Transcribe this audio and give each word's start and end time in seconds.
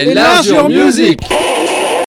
Enlarge 0.00 0.54
Music 0.70 1.20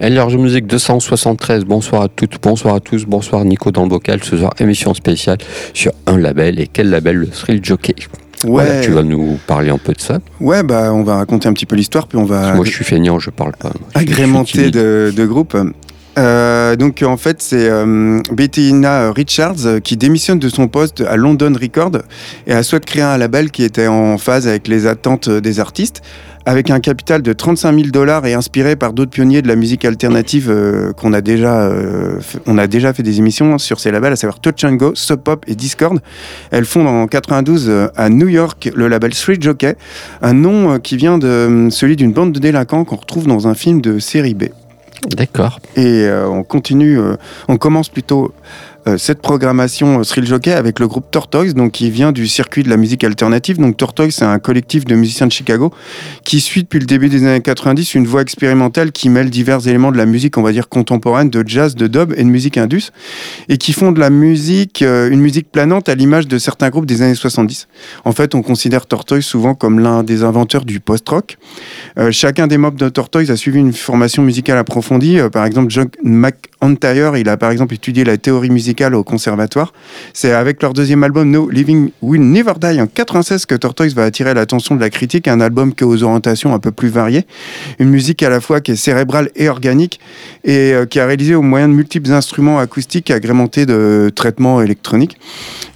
Enlarge 0.01 0.37
Music 0.37 0.65
273, 0.65 1.65
bonsoir 1.65 2.03
à 2.03 2.07
toutes, 2.07 2.41
bonsoir 2.41 2.75
à 2.75 2.79
tous, 2.79 3.05
bonsoir 3.05 3.43
Nico 3.43 3.71
dans 3.71 3.83
le 3.83 3.89
bocal, 3.89 4.23
ce 4.23 4.37
soir 4.37 4.51
émission 4.59 4.93
spéciale 4.93 5.37
sur 5.73 5.91
un 6.07 6.17
label, 6.17 6.59
et 6.59 6.67
quel 6.67 6.89
label 6.89 7.17
Le 7.17 7.27
Thrill 7.27 7.59
Jockey? 7.61 7.95
Ouais. 8.45 8.81
tu 8.81 8.91
vas 8.91 9.03
nous 9.03 9.37
parler 9.45 9.69
un 9.69 9.77
peu 9.77 9.93
de 9.93 9.99
ça. 9.99 10.19
Ouais, 10.39 10.63
bah 10.63 10.91
on 10.93 11.03
va 11.03 11.17
raconter 11.17 11.49
un 11.49 11.53
petit 11.53 11.65
peu 11.65 11.75
l'histoire, 11.75 12.07
puis 12.07 12.17
on 12.17 12.23
va 12.23 12.53
Moi 12.53 12.65
je 12.65 12.71
suis 12.71 12.85
feignant, 12.85 13.19
je 13.19 13.29
parle 13.29 13.53
pas. 13.59 13.71
Timide. 14.45 14.71
de, 14.71 15.13
de 15.15 15.25
groupes. 15.25 15.57
Euh, 16.17 16.75
donc 16.75 17.03
en 17.07 17.15
fait 17.15 17.41
c'est 17.41 17.69
euh, 17.69 18.21
Bettina 18.33 19.13
Richards 19.13 19.65
euh, 19.65 19.79
qui 19.79 19.95
démissionne 19.95 20.39
de 20.39 20.49
son 20.49 20.67
poste 20.67 20.99
à 20.99 21.15
London 21.15 21.53
Record 21.59 21.91
et 22.47 22.51
a 22.51 22.63
souhaité 22.63 22.85
créer 22.85 23.03
un 23.03 23.17
label 23.17 23.49
qui 23.49 23.63
était 23.63 23.87
en 23.87 24.17
phase 24.17 24.45
avec 24.45 24.67
les 24.67 24.87
attentes 24.87 25.29
des 25.29 25.61
artistes 25.61 26.01
avec 26.45 26.69
un 26.69 26.79
capital 26.79 27.21
de 27.21 27.33
35 27.33 27.73
000 27.75 27.87
dollars 27.89 28.25
et 28.25 28.33
inspiré 28.33 28.75
par 28.75 28.93
d'autres 28.93 29.11
pionniers 29.11 29.41
de 29.41 29.47
la 29.47 29.55
musique 29.55 29.85
alternative 29.85 30.49
euh, 30.49 30.91
qu'on 30.93 31.13
a 31.13 31.21
déjà 31.21 31.61
euh, 31.61 32.19
fait- 32.19 32.39
on 32.47 32.57
a 32.57 32.67
déjà 32.67 32.93
fait 32.93 33.03
des 33.03 33.19
émissions 33.19 33.57
sur 33.57 33.79
ces 33.79 33.91
labels 33.91 34.13
à 34.13 34.15
savoir 34.15 34.39
Touch 34.39 34.63
and 34.63 34.73
Go, 34.73 34.91
Sub 34.95 35.19
Pop 35.21 35.43
et 35.47 35.55
Discord. 35.55 35.99
Elle 36.51 36.65
fonde 36.65 36.87
en 36.87 37.07
92 37.07 37.67
euh, 37.69 37.87
à 37.95 38.09
New 38.09 38.27
York 38.27 38.69
le 38.75 38.87
label 38.87 39.13
Street 39.13 39.37
Jockey, 39.39 39.75
un 40.21 40.33
nom 40.33 40.79
qui 40.79 40.97
vient 40.97 41.17
de 41.17 41.67
celui 41.69 41.95
d'une 41.95 42.13
bande 42.13 42.31
de 42.31 42.39
délinquants 42.39 42.85
qu'on 42.85 42.95
retrouve 42.97 43.27
dans 43.27 43.47
un 43.47 43.53
film 43.53 43.81
de 43.81 43.99
série 43.99 44.33
B. 44.33 44.45
D'accord. 45.17 45.59
Et 45.77 46.07
on 46.27 46.43
continue, 46.43 46.99
on 47.47 47.57
commence 47.57 47.89
plutôt 47.89 48.33
cette 48.97 49.21
programmation 49.21 49.99
euh, 49.99 50.03
Thrill 50.03 50.25
Jockey 50.25 50.51
avec 50.51 50.79
le 50.79 50.87
groupe 50.87 51.09
Tortoise, 51.11 51.53
donc 51.53 51.73
qui 51.73 51.89
vient 51.91 52.11
du 52.11 52.27
circuit 52.27 52.63
de 52.63 52.69
la 52.69 52.77
musique 52.77 53.03
alternative. 53.03 53.57
Donc 53.57 53.77
Tortoise, 53.77 54.13
c'est 54.13 54.25
un 54.25 54.39
collectif 54.39 54.85
de 54.85 54.95
musiciens 54.95 55.27
de 55.27 55.31
Chicago 55.31 55.71
qui 56.23 56.41
suit 56.41 56.63
depuis 56.63 56.79
le 56.79 56.85
début 56.85 57.09
des 57.09 57.25
années 57.25 57.41
90 57.41 57.95
une 57.95 58.07
voie 58.07 58.21
expérimentale 58.21 58.91
qui 58.91 59.09
mêle 59.09 59.29
divers 59.29 59.67
éléments 59.67 59.91
de 59.91 59.97
la 59.97 60.05
musique, 60.05 60.37
on 60.37 60.41
va 60.41 60.51
dire 60.51 60.69
contemporaine, 60.69 61.29
de 61.29 61.43
jazz, 61.45 61.75
de 61.75 61.87
dub 61.87 62.13
et 62.17 62.23
de 62.23 62.29
musique 62.29 62.57
indus, 62.57 62.91
et 63.49 63.57
qui 63.57 63.73
font 63.73 63.91
de 63.91 63.99
la 63.99 64.09
musique, 64.09 64.81
euh, 64.81 65.09
une 65.09 65.21
musique 65.21 65.51
planante 65.51 65.89
à 65.89 65.95
l'image 65.95 66.27
de 66.27 66.37
certains 66.37 66.69
groupes 66.69 66.85
des 66.85 67.01
années 67.01 67.15
70. 67.15 67.67
En 68.05 68.11
fait, 68.11 68.35
on 68.35 68.41
considère 68.41 68.85
Tortoise 68.85 69.23
souvent 69.23 69.55
comme 69.55 69.79
l'un 69.79 70.03
des 70.03 70.23
inventeurs 70.23 70.65
du 70.65 70.79
post-rock. 70.79 71.37
Euh, 71.97 72.11
chacun 72.11 72.47
des 72.47 72.57
membres 72.57 72.77
de 72.77 72.89
Tortoise 72.89 73.29
a 73.31 73.35
suivi 73.35 73.59
une 73.59 73.73
formation 73.73 74.23
musicale 74.23 74.57
approfondie. 74.57 75.19
Euh, 75.19 75.29
par 75.29 75.45
exemple, 75.45 75.69
John 75.69 75.89
McIntyre, 76.61 77.17
il 77.17 77.27
a 77.27 77.37
par 77.37 77.51
exemple 77.51 77.73
étudié 77.73 78.03
la 78.03 78.17
théorie 78.17 78.49
musicale 78.49 78.95
au 78.95 79.03
conservatoire. 79.03 79.73
C'est 80.13 80.31
avec 80.31 80.61
leur 80.61 80.73
deuxième 80.73 81.03
album 81.03 81.29
No 81.29 81.49
Living 81.49 81.91
Will 82.01 82.21
Never 82.21 82.53
Die 82.59 82.79
en 82.79 82.87
96 82.87 83.45
que 83.45 83.55
Tortoise 83.55 83.95
va 83.95 84.03
attirer 84.03 84.33
l'attention 84.33 84.75
de 84.75 84.81
la 84.81 84.89
critique. 84.89 85.27
Un 85.27 85.41
album 85.41 85.73
qui 85.73 85.83
a 85.83 85.87
aux 85.87 86.03
orientations 86.03 86.53
un 86.53 86.59
peu 86.59 86.71
plus 86.71 86.89
variées. 86.89 87.25
Une 87.79 87.89
musique 87.89 88.21
à 88.23 88.29
la 88.29 88.41
fois 88.41 88.61
qui 88.61 88.71
est 88.71 88.75
cérébrale 88.75 89.29
et 89.35 89.49
organique 89.49 89.99
et 90.43 90.73
euh, 90.73 90.85
qui 90.85 90.99
a 90.99 91.05
réalisé 91.05 91.35
au 91.35 91.41
moyen 91.41 91.67
de 91.67 91.73
multiples 91.73 92.11
instruments 92.11 92.59
acoustiques 92.59 93.11
agrémentés 93.11 93.65
de 93.65 94.11
traitements 94.13 94.61
électroniques. 94.61 95.17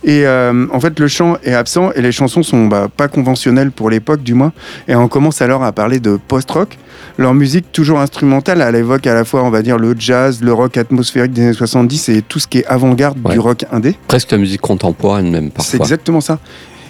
Et 0.03 0.25
euh, 0.25 0.67
en 0.71 0.79
fait, 0.79 0.99
le 0.99 1.07
chant 1.07 1.37
est 1.43 1.53
absent 1.53 1.91
et 1.93 2.01
les 2.01 2.11
chansons 2.11 2.43
sont 2.43 2.67
bah, 2.67 2.89
pas 2.95 3.07
conventionnelles 3.07 3.71
pour 3.71 3.89
l'époque, 3.89 4.21
du 4.21 4.33
moins. 4.33 4.53
Et 4.87 4.95
on 4.95 5.07
commence 5.07 5.41
alors 5.41 5.63
à 5.63 5.71
parler 5.71 5.99
de 5.99 6.17
post-rock. 6.27 6.77
Leur 7.17 7.33
musique, 7.33 7.71
toujours 7.71 7.99
instrumentale, 7.99 8.61
elle 8.61 8.75
évoque 8.75 9.07
à 9.07 9.13
la 9.13 9.23
fois, 9.25 9.43
on 9.43 9.49
va 9.49 9.61
dire, 9.61 9.77
le 9.77 9.95
jazz, 9.97 10.41
le 10.41 10.51
rock 10.53 10.77
atmosphérique 10.77 11.31
des 11.31 11.43
années 11.43 11.53
70 11.53 12.09
et 12.09 12.21
tout 12.21 12.39
ce 12.39 12.47
qui 12.47 12.59
est 12.59 12.65
avant-garde 12.65 13.17
Ouais. 13.25 13.33
du 13.33 13.39
rock 13.39 13.65
indé. 13.71 13.95
Presque 14.07 14.31
la 14.31 14.37
musique 14.37 14.61
contemporaine 14.61 15.29
même 15.31 15.45
C'est 15.45 15.77
parfois. 15.77 15.79
exactement 15.79 16.21
ça. 16.21 16.39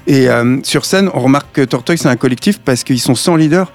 Et 0.08 0.30
euh, 0.30 0.58
sur 0.64 0.86
scène, 0.86 1.10
on 1.14 1.20
remarque 1.20 1.48
que 1.54 1.62
Tortoise, 1.62 2.00
c'est 2.00 2.08
un 2.08 2.16
collectif 2.16 2.60
parce 2.60 2.84
qu'ils 2.84 3.00
sont 3.00 3.16
sans 3.16 3.36
leader. 3.36 3.72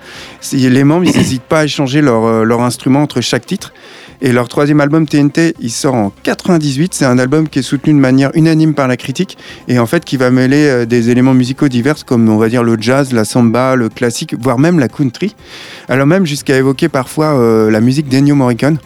Les 0.53 0.85
membres, 0.85 1.05
ils 1.05 1.17
n'hésitent 1.17 1.43
pas 1.43 1.61
à 1.61 1.65
échanger 1.65 2.01
leur, 2.01 2.25
euh, 2.25 2.45
leur 2.45 2.61
instrument 2.63 3.03
entre 3.03 3.21
chaque 3.21 3.47
titre. 3.47 3.73
Et 4.23 4.33
leur 4.33 4.49
troisième 4.49 4.81
album, 4.81 5.07
TNT, 5.07 5.55
il 5.61 5.71
sort 5.71 5.95
en 5.95 6.13
98. 6.23 6.93
C'est 6.93 7.07
un 7.07 7.19
album 7.19 7.49
qui 7.49 7.61
est 7.61 7.63
soutenu 7.63 7.95
de 7.95 7.99
manière 7.99 8.31
unanime 8.35 8.75
par 8.75 8.87
la 8.87 8.99
critique 8.99 9.39
et 9.67 9.79
en 9.79 9.87
fait 9.87 10.05
qui 10.05 10.19
va 10.19 10.31
mêler 10.31 10.67
euh, 10.67 10.85
des 10.85 11.09
éléments 11.09 11.33
musicaux 11.33 11.69
divers 11.69 12.05
comme 12.05 12.29
on 12.29 12.37
va 12.37 12.51
dire 12.51 12.63
le 12.63 12.77
jazz, 12.79 13.13
la 13.13 13.25
samba, 13.25 13.77
le 13.77 13.89
classique, 13.89 14.35
voire 14.39 14.59
même 14.59 14.79
la 14.79 14.89
country. 14.89 15.35
Alors 15.89 16.07
même 16.07 16.27
jusqu'à 16.27 16.57
évoquer 16.57 16.91
parfois 16.91 17.39
euh, 17.39 17.71
la 17.71 17.81
musique 17.81 18.09
d'Ennio 18.09 18.35
Morricone. 18.35 18.79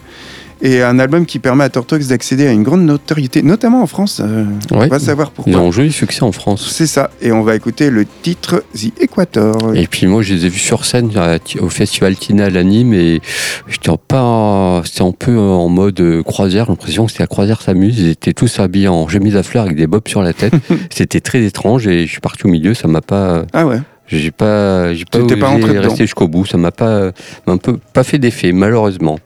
Et 0.61 0.81
un 0.81 0.99
album 0.99 1.25
qui 1.25 1.39
permet 1.39 1.63
à 1.65 1.69
Tortoise 1.69 2.07
d'accéder 2.07 2.47
à 2.47 2.51
une 2.51 2.63
grande 2.63 2.83
notoriété, 2.85 3.41
notamment 3.43 3.81
en 3.81 3.87
France. 3.87 4.21
Euh, 4.23 4.45
Ouais. 4.71 4.85
On 4.85 4.87
va 4.87 4.99
savoir 4.99 5.31
pourquoi. 5.31 5.51
Ils 5.53 5.57
ont 5.57 5.67
un 5.67 5.71
joli 5.71 5.91
succès 5.91 6.23
en 6.23 6.31
France. 6.31 6.71
C'est 6.73 6.87
ça, 6.87 7.09
et 7.21 7.31
on 7.31 7.41
va 7.43 7.55
écouter 7.55 7.89
le 7.89 8.05
titre 8.23 8.63
The 8.73 9.01
Equator. 9.01 9.75
Et 9.75 9.87
puis 9.87 10.07
moi, 10.07 10.21
je 10.21 10.33
les 10.33 10.45
ai 10.45 10.49
vus 10.49 10.59
sur 10.59 10.85
scène 10.85 11.11
à- 11.17 11.37
au 11.61 11.69
festival 11.69 12.15
Tinal 12.15 12.55
à 12.57 12.63
Nîmes 12.63 12.93
et 12.93 13.21
j'étais 13.67 13.91
pas, 14.07 14.81
c'était 14.85 15.01
un 15.03 15.11
peu 15.11 15.37
en 15.37 15.69
mode 15.69 15.99
euh, 15.99 16.23
croisière. 16.23 16.65
J'ai 16.65 16.71
l'impression 16.71 17.05
que 17.05 17.11
c'était 17.11 17.23
la 17.23 17.27
croisière 17.27 17.61
s'amuse. 17.61 17.99
Ils 17.99 18.09
étaient 18.09 18.33
tous 18.33 18.59
habillés 18.59 18.87
en 18.87 19.07
chemise 19.07 19.35
à 19.35 19.43
fleurs 19.43 19.65
avec 19.65 19.77
des 19.77 19.87
bobs 19.87 20.07
sur 20.07 20.21
la 20.21 20.33
tête. 20.33 20.53
c'était 20.89 21.19
très 21.21 21.43
étrange 21.43 21.87
et 21.87 22.05
je 22.05 22.11
suis 22.11 22.21
parti 22.21 22.45
au 22.45 22.49
milieu. 22.49 22.73
Ça 22.73 22.87
m'a 22.87 23.01
pas, 23.01 23.45
Ah 23.53 23.65
ouais, 23.65 23.79
j'ai 24.07 24.31
pas, 24.31 24.93
j'ai 24.93 25.05
pas, 25.05 25.19
pas 25.19 25.47
rentré 25.47 25.77
rester 25.79 26.03
jusqu'au 26.03 26.27
bout. 26.27 26.45
Ça 26.45 26.57
m'a 26.57 26.71
pas, 26.71 27.11
m'a 27.47 27.53
un 27.53 27.57
peu 27.57 27.77
pas 27.93 28.03
fait 28.03 28.19
d'effet 28.19 28.51
malheureusement. 28.51 29.19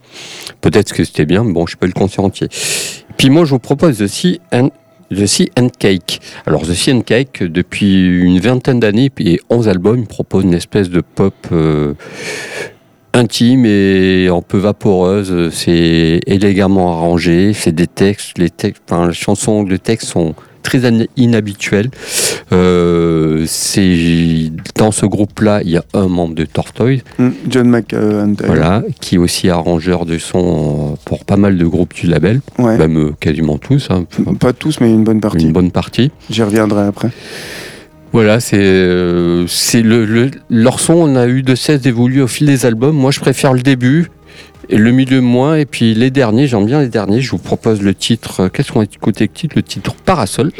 Peut-être 0.61 0.93
que 0.93 1.03
c'était 1.03 1.25
bien, 1.25 1.43
mais 1.43 1.53
bon, 1.53 1.65
je 1.67 1.77
pas 1.77 1.87
le 1.87 1.93
concert 1.93 2.23
entier. 2.23 2.47
Puis 3.17 3.29
moi, 3.29 3.45
je 3.45 3.51
vous 3.51 3.59
propose 3.59 3.97
The 3.97 4.07
Sea 4.07 4.41
and 4.53 4.69
The 5.11 5.25
Sea 5.25 5.51
and 5.57 5.69
Cake. 5.77 6.19
Alors 6.45 6.61
The 6.61 6.73
Sea 6.73 6.93
and 6.93 7.01
Cake, 7.01 7.43
depuis 7.43 8.05
une 8.05 8.39
vingtaine 8.39 8.79
d'années 8.79 9.11
et 9.19 9.39
11 9.49 9.67
albums, 9.67 9.99
il 9.99 10.07
propose 10.07 10.43
une 10.43 10.53
espèce 10.53 10.89
de 10.89 11.01
pop 11.01 11.33
euh, 11.51 11.93
intime 13.13 13.65
et 13.65 14.27
un 14.27 14.41
peu 14.41 14.57
vaporeuse. 14.57 15.49
C'est 15.51 16.19
élégamment 16.27 16.93
arrangé, 16.93 17.53
c'est 17.53 17.73
des 17.73 17.87
textes, 17.87 18.37
les 18.37 18.49
textes, 18.49 18.83
enfin, 18.89 19.07
les 19.07 19.13
chansons, 19.13 19.63
les 19.63 19.79
textes 19.79 20.09
sont 20.09 20.35
très 20.61 20.81
inhabituels. 21.17 21.89
Euh, 22.51 23.43
c'est 23.47 24.51
dans 24.75 24.91
ce 24.91 25.05
groupe-là, 25.05 25.61
il 25.63 25.69
y 25.71 25.77
a 25.77 25.83
un 25.93 26.07
membre 26.07 26.35
de 26.35 26.45
Tortoise. 26.45 26.99
Hmm, 27.17 27.29
John 27.47 27.69
McIntyre. 27.69 28.47
Voilà, 28.47 28.83
qui 28.99 29.15
est 29.15 29.17
aussi 29.19 29.49
arrangeur 29.49 30.05
de 30.05 30.17
son 30.17 30.93
euh, 30.93 30.95
pour 31.05 31.25
pas 31.25 31.37
mal 31.37 31.57
de 31.57 31.65
groupes 31.65 31.93
du 31.93 32.07
label, 32.07 32.41
Ouais. 32.57 32.77
même 32.77 32.97
euh, 32.97 33.11
quasiment 33.19 33.57
tous, 33.57 33.87
hein, 33.91 34.05
Pas 34.39 34.53
tous, 34.53 34.79
mais 34.81 34.89
une 34.91 35.03
bonne 35.03 35.21
partie. 35.21 35.45
une 35.45 35.51
bonne 35.53 35.71
partie. 35.71 36.11
J'y 36.29 36.41
reviendrai 36.43 36.83
après. 36.87 37.09
Voilà, 38.11 38.39
c'est 38.39 38.57
euh, 38.59 39.45
c'est 39.47 39.83
le, 39.83 40.03
le- 40.05 40.31
leur 40.49 40.79
son, 40.79 40.93
on 40.93 41.15
a 41.15 41.27
eu 41.27 41.43
de 41.43 41.53
cesse 41.53 41.81
d'évoluer 41.81 42.21
au 42.23 42.27
fil 42.27 42.47
des 42.47 42.65
albums. 42.65 42.95
Moi, 42.95 43.11
je 43.11 43.19
préfère 43.19 43.53
le 43.53 43.61
début 43.61 44.09
et 44.69 44.77
le 44.77 44.91
milieu 44.91 45.19
moins, 45.21 45.55
et 45.55 45.65
puis 45.65 45.93
les 45.95 46.11
derniers, 46.11 46.47
j'aime 46.47 46.65
bien 46.65 46.79
les 46.81 46.89
derniers. 46.89 47.21
Je 47.21 47.31
vous 47.31 47.37
propose 47.39 47.81
le 47.81 47.93
titre. 47.93 48.41
euh, 48.41 48.49
Qu'est-ce 48.49 48.71
qu'on 48.71 48.79
va 48.79 48.85
écouter 48.85 49.25
le 49.25 49.33
titre 49.33 49.53
Le 49.55 49.63
titre 49.63 49.93
Parasol. 50.05 50.51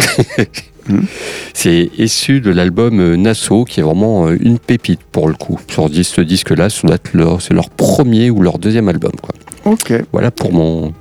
Mhm. 0.87 1.05
C'est 1.53 1.91
issu 1.97 2.41
de 2.41 2.49
l'album 2.51 2.99
euh, 2.99 3.15
Nassau, 3.15 3.63
qui 3.65 3.79
est 3.79 3.83
vraiment 3.83 4.27
euh, 4.27 4.37
une 4.41 4.57
pépite 4.57 5.01
pour 5.11 5.27
le 5.27 5.35
coup. 5.35 5.59
Sur 5.69 5.87
ce 5.93 6.21
disque-là, 6.21 6.69
c'est 6.69 7.53
leur 7.53 7.69
premier 7.69 8.29
ou 8.31 8.41
leur 8.41 8.57
deuxième 8.57 8.89
album. 8.89 9.11
Quoi. 9.21 9.35
Ok. 9.71 9.93
Voilà 10.11 10.31
pour 10.31 10.51
mon 10.51 10.93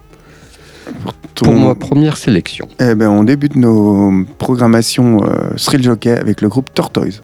Ton- 1.35 1.45
pour 1.47 1.55
ma 1.55 1.75
première 1.75 2.17
sélection. 2.17 2.69
Eh 2.81 2.95
ben, 2.95 3.09
on 3.09 3.23
débute 3.25 3.57
nos 3.57 4.25
programmations 4.39 5.23
euh, 5.25 5.55
Thrill 5.57 5.83
Jockey 5.83 6.11
avec 6.11 6.41
le 6.43 6.49
groupe 6.49 6.73
Tortoise. 6.75 7.21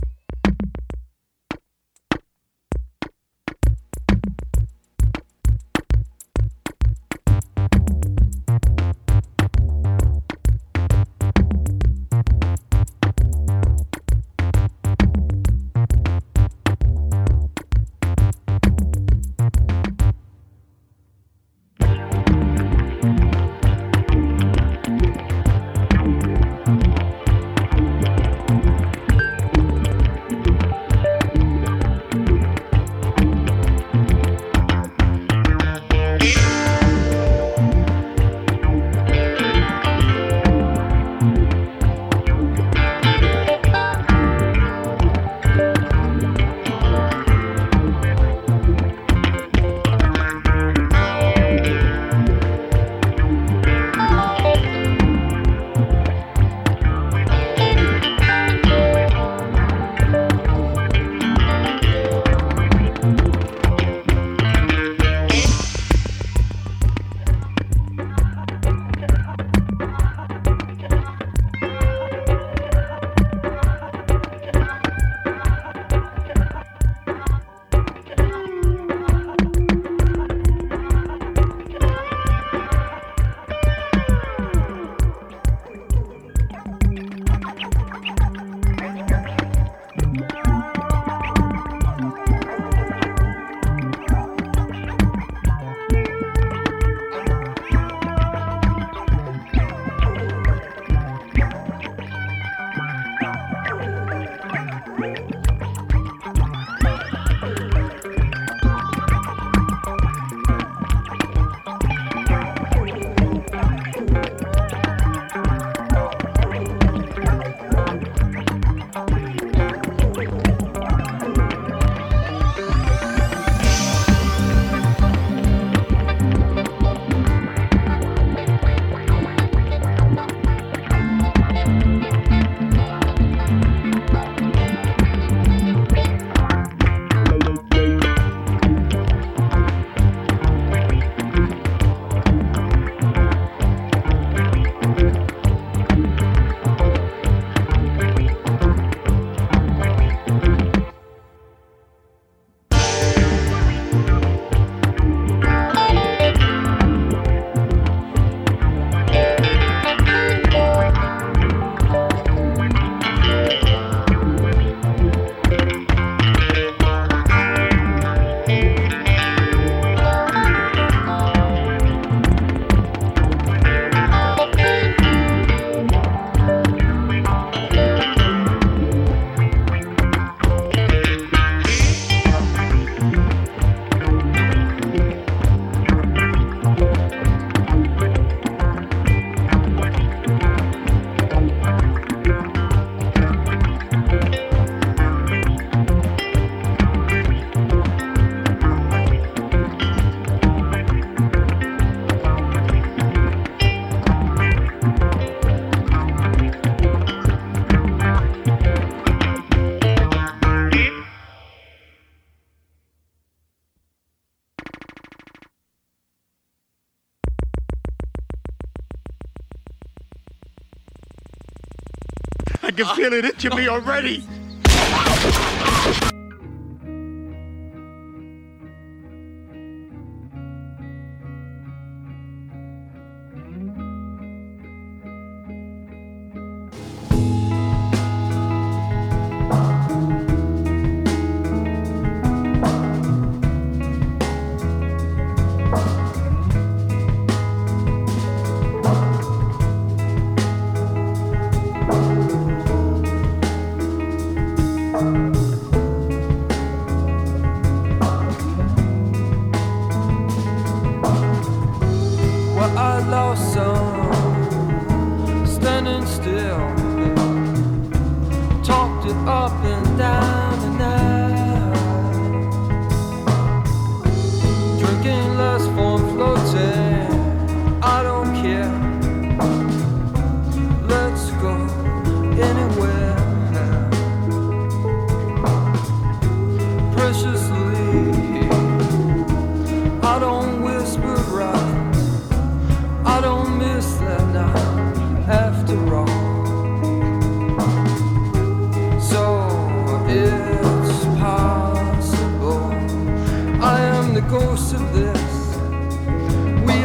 Can 222.74 222.96
feel 222.96 223.12
it 223.12 223.24
itching 223.24 223.54
me 223.56 223.68
oh, 223.68 223.74
already. 223.74 224.24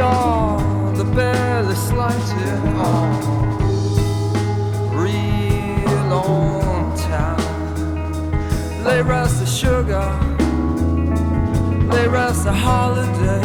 Are 0.01 0.93
the 0.95 1.03
barely 1.03 1.75
slighted 1.75 2.63
on 2.77 3.29
on 6.13 6.95
time. 6.97 8.83
Lay 8.85 9.01
rest 9.01 9.39
the 9.39 9.45
sugar, 9.45 10.09
lay 11.91 12.07
rest 12.07 12.45
the 12.45 12.53
holiday. 12.53 13.43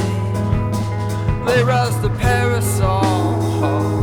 They 1.44 1.64
rest 1.64 2.00
the 2.02 2.10
parasol. 2.10 3.93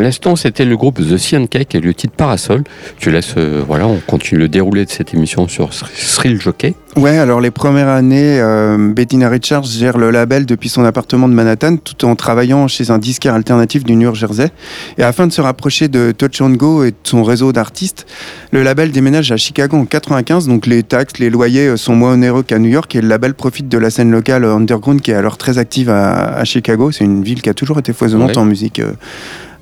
À 0.00 0.02
l'instant, 0.02 0.34
c'était 0.34 0.64
le 0.64 0.78
groupe 0.78 0.98
The 0.98 1.34
and 1.34 1.44
Cake 1.48 1.74
et 1.74 1.80
le 1.80 1.92
titre 1.92 2.14
Parasol. 2.16 2.62
Je 2.98 3.10
laisse, 3.10 3.34
euh, 3.36 3.62
voilà, 3.66 3.86
on 3.86 3.98
continue 4.06 4.40
le 4.40 4.48
déroulé 4.48 4.86
de 4.86 4.90
cette 4.90 5.12
émission 5.12 5.46
sur 5.46 5.68
Thrill 5.68 6.40
Jockey. 6.40 6.72
Ouais, 6.96 7.18
alors 7.18 7.42
les 7.42 7.50
premières 7.50 7.88
années, 7.88 8.40
euh, 8.40 8.78
Bettina 8.94 9.28
Richards 9.28 9.64
gère 9.64 9.98
le 9.98 10.10
label 10.10 10.46
depuis 10.46 10.70
son 10.70 10.86
appartement 10.86 11.28
de 11.28 11.34
Manhattan 11.34 11.76
tout 11.76 12.06
en 12.06 12.16
travaillant 12.16 12.66
chez 12.66 12.90
un 12.90 12.96
disquaire 12.96 13.34
alternatif 13.34 13.84
du 13.84 13.94
New 13.94 14.14
Jersey. 14.14 14.48
Et 14.96 15.02
afin 15.02 15.26
de 15.26 15.32
se 15.32 15.42
rapprocher 15.42 15.88
de 15.88 16.12
Touch 16.12 16.40
and 16.40 16.52
Go 16.52 16.82
et 16.82 16.92
de 16.92 16.96
son 17.04 17.22
réseau 17.22 17.52
d'artistes, 17.52 18.06
le 18.52 18.62
label 18.62 18.92
déménage 18.92 19.30
à 19.32 19.36
Chicago 19.36 19.76
en 19.76 19.84
95. 19.84 20.48
Donc 20.48 20.64
les 20.66 20.82
taxes, 20.82 21.18
les 21.18 21.28
loyers 21.28 21.66
euh, 21.66 21.76
sont 21.76 21.94
moins 21.94 22.14
onéreux 22.14 22.42
qu'à 22.42 22.58
New 22.58 22.70
York 22.70 22.94
et 22.96 23.02
le 23.02 23.08
label 23.08 23.34
profite 23.34 23.68
de 23.68 23.76
la 23.76 23.90
scène 23.90 24.10
locale 24.10 24.46
underground 24.46 25.02
qui 25.02 25.10
est 25.10 25.14
alors 25.14 25.36
très 25.36 25.58
active 25.58 25.90
à, 25.90 26.36
à 26.38 26.44
Chicago. 26.44 26.90
C'est 26.90 27.04
une 27.04 27.22
ville 27.22 27.42
qui 27.42 27.50
a 27.50 27.54
toujours 27.54 27.78
été 27.78 27.92
foisonnante 27.92 28.30
Ouais. 28.30 28.38
en 28.38 28.46
musique. 28.46 28.78
euh, 28.78 28.92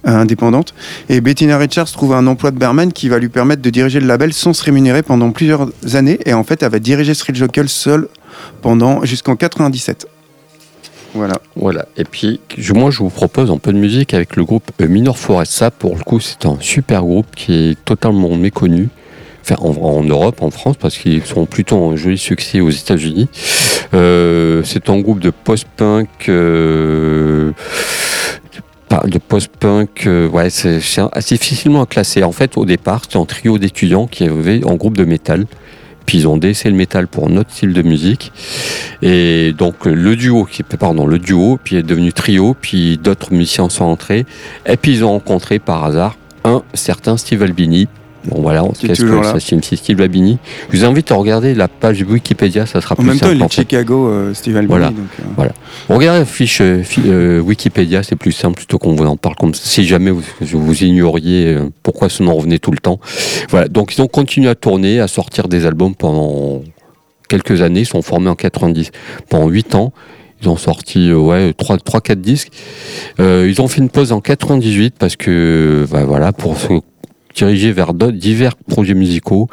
indépendante. 0.04 0.74
Et 1.08 1.20
Bettina 1.20 1.58
Richards 1.58 1.90
trouve 1.90 2.14
un 2.14 2.26
emploi 2.26 2.50
de 2.50 2.58
barman 2.58 2.92
qui 2.92 3.08
va 3.08 3.18
lui 3.18 3.28
permettre 3.28 3.62
de 3.62 3.70
diriger 3.70 4.00
le 4.00 4.06
label 4.06 4.32
sans 4.32 4.52
se 4.52 4.64
rémunérer 4.64 5.02
pendant 5.02 5.30
plusieurs 5.30 5.68
années. 5.94 6.18
Et 6.26 6.34
en 6.34 6.44
fait, 6.44 6.62
elle 6.62 6.70
va 6.70 6.78
diriger 6.78 7.14
Street 7.14 7.34
Jockey 7.34 7.64
seule 7.66 8.08
pendant 8.62 9.04
jusqu'en 9.04 9.36
97. 9.36 10.06
Voilà. 11.14 11.34
Voilà. 11.56 11.86
Et 11.96 12.04
puis, 12.04 12.40
moi, 12.74 12.90
je 12.90 12.98
vous 12.98 13.10
propose 13.10 13.50
un 13.50 13.58
peu 13.58 13.72
de 13.72 13.78
musique 13.78 14.14
avec 14.14 14.36
le 14.36 14.44
groupe 14.44 14.70
euh, 14.80 14.86
Minor 14.86 15.18
Forest. 15.18 15.52
Ça, 15.52 15.70
pour 15.70 15.96
le 15.96 16.04
coup, 16.04 16.20
c'est 16.20 16.46
un 16.46 16.58
super 16.60 17.02
groupe 17.02 17.26
qui 17.34 17.70
est 17.70 17.84
totalement 17.84 18.36
méconnu. 18.36 18.88
Enfin, 19.42 19.56
en, 19.62 20.04
Europe, 20.04 20.42
en 20.42 20.50
France, 20.50 20.76
parce 20.78 20.98
qu'ils 20.98 21.24
sont 21.24 21.46
plutôt 21.46 21.76
en 21.76 21.96
joli 21.96 22.18
succès 22.18 22.60
aux 22.60 22.68
États-Unis. 22.70 23.28
Euh, 23.94 24.62
c'est 24.64 24.90
un 24.90 25.00
groupe 25.00 25.20
de 25.20 25.30
post-punk. 25.30 26.28
euh, 26.28 27.52
de 29.06 29.18
post-punk, 29.18 30.06
euh, 30.06 30.28
ouais, 30.28 30.50
c'est 30.50 30.80
assez 31.12 31.36
difficilement 31.36 31.82
à 31.82 31.86
classer. 31.86 32.22
En 32.22 32.32
fait, 32.32 32.56
au 32.56 32.64
départ, 32.64 33.02
c'était 33.02 33.18
un 33.18 33.24
trio 33.24 33.58
d'étudiants 33.58 34.06
qui 34.06 34.24
avaient 34.24 34.66
un 34.66 34.74
groupe 34.74 34.96
de 34.96 35.04
métal. 35.04 35.46
Puis 36.06 36.18
ils 36.18 36.26
ont 36.26 36.40
le 36.40 36.70
métal 36.70 37.06
pour 37.06 37.28
notre 37.28 37.50
style 37.50 37.74
de 37.74 37.82
musique. 37.82 38.32
Et 39.02 39.52
donc 39.52 39.84
le 39.84 40.16
duo, 40.16 40.48
pardon, 40.78 41.06
le 41.06 41.18
duo, 41.18 41.58
puis 41.62 41.76
est 41.76 41.82
devenu 41.82 42.14
trio, 42.14 42.56
puis 42.58 42.96
d'autres 42.96 43.30
musiciens 43.30 43.68
sont 43.68 43.84
entrés. 43.84 44.24
Et 44.64 44.78
puis 44.78 44.92
ils 44.92 45.04
ont 45.04 45.10
rencontré 45.10 45.58
par 45.58 45.84
hasard 45.84 46.16
un 46.44 46.62
certain 46.72 47.18
Steve 47.18 47.42
Albini. 47.42 47.88
Bon 48.30 48.42
voilà, 48.42 48.62
est 48.62 48.86
qu'est-ce 48.86 49.00
toujours 49.02 49.22
que 49.22 49.26
ça 49.26 49.40
signifie 49.40 49.76
Steve 49.76 50.00
Albini 50.00 50.38
Je 50.70 50.76
vous 50.78 50.84
invite 50.84 51.10
à 51.10 51.14
regarder 51.14 51.54
la 51.54 51.68
page 51.68 52.02
Wikipédia, 52.02 52.66
ça 52.66 52.80
sera 52.80 52.94
En 52.94 52.96
plus 52.96 53.06
même 53.06 53.18
temps, 53.18 53.26
simple. 53.26 53.36
il 53.36 53.40
est 53.40 53.44
en. 53.44 53.48
Chicago, 53.48 54.08
euh, 54.08 54.34
Steve 54.34 54.56
Albini. 54.56 54.68
Voilà. 54.68 54.90
donc, 54.90 55.06
euh, 55.20 55.48
Regardez 55.94 56.20
la 56.20 56.24
fiche 56.26 56.60
euh, 56.60 56.82
euh, 57.06 57.40
Wikipédia, 57.40 58.02
c'est 58.02 58.16
plus 58.16 58.32
simple 58.32 58.56
plutôt 58.56 58.78
qu'on 58.78 58.94
vous 58.94 59.06
en 59.06 59.16
parle 59.16 59.36
comme 59.36 59.54
ça. 59.54 59.62
Si 59.64 59.86
jamais 59.86 60.10
vous, 60.10 60.22
vous 60.40 60.84
ignoriez 60.84 61.54
euh, 61.54 61.70
pourquoi 61.82 62.08
ce 62.08 62.22
nom 62.22 62.34
revenait 62.36 62.58
tout 62.58 62.70
le 62.70 62.78
temps. 62.78 63.00
Voilà, 63.48 63.68
donc 63.68 63.96
ils 63.96 64.02
ont 64.02 64.08
continué 64.08 64.48
à 64.48 64.54
tourner, 64.54 65.00
à 65.00 65.08
sortir 65.08 65.48
des 65.48 65.64
albums 65.64 65.94
pendant 65.94 66.62
quelques 67.28 67.62
années. 67.62 67.80
Ils 67.80 67.86
sont 67.86 68.02
formés 68.02 68.28
en 68.28 68.34
90, 68.34 68.90
pendant 69.30 69.48
8 69.48 69.74
ans. 69.74 69.92
Ils 70.42 70.48
ont 70.48 70.56
sorti 70.56 71.08
euh, 71.10 71.16
ouais, 71.16 71.50
3-4 71.52 72.14
disques. 72.16 72.52
Ils 73.18 73.60
ont 73.60 73.68
fait 73.68 73.80
une 73.80 73.88
pause 73.88 74.12
en 74.12 74.20
98 74.20 74.94
parce 74.98 75.16
que, 75.16 75.86
bah, 75.90 76.04
voilà, 76.04 76.32
pour 76.32 76.56
se 76.58 76.68
diriger 77.34 77.72
vers 77.72 77.94
divers 77.94 78.56
projets 78.56 78.94
musicaux. 78.94 79.48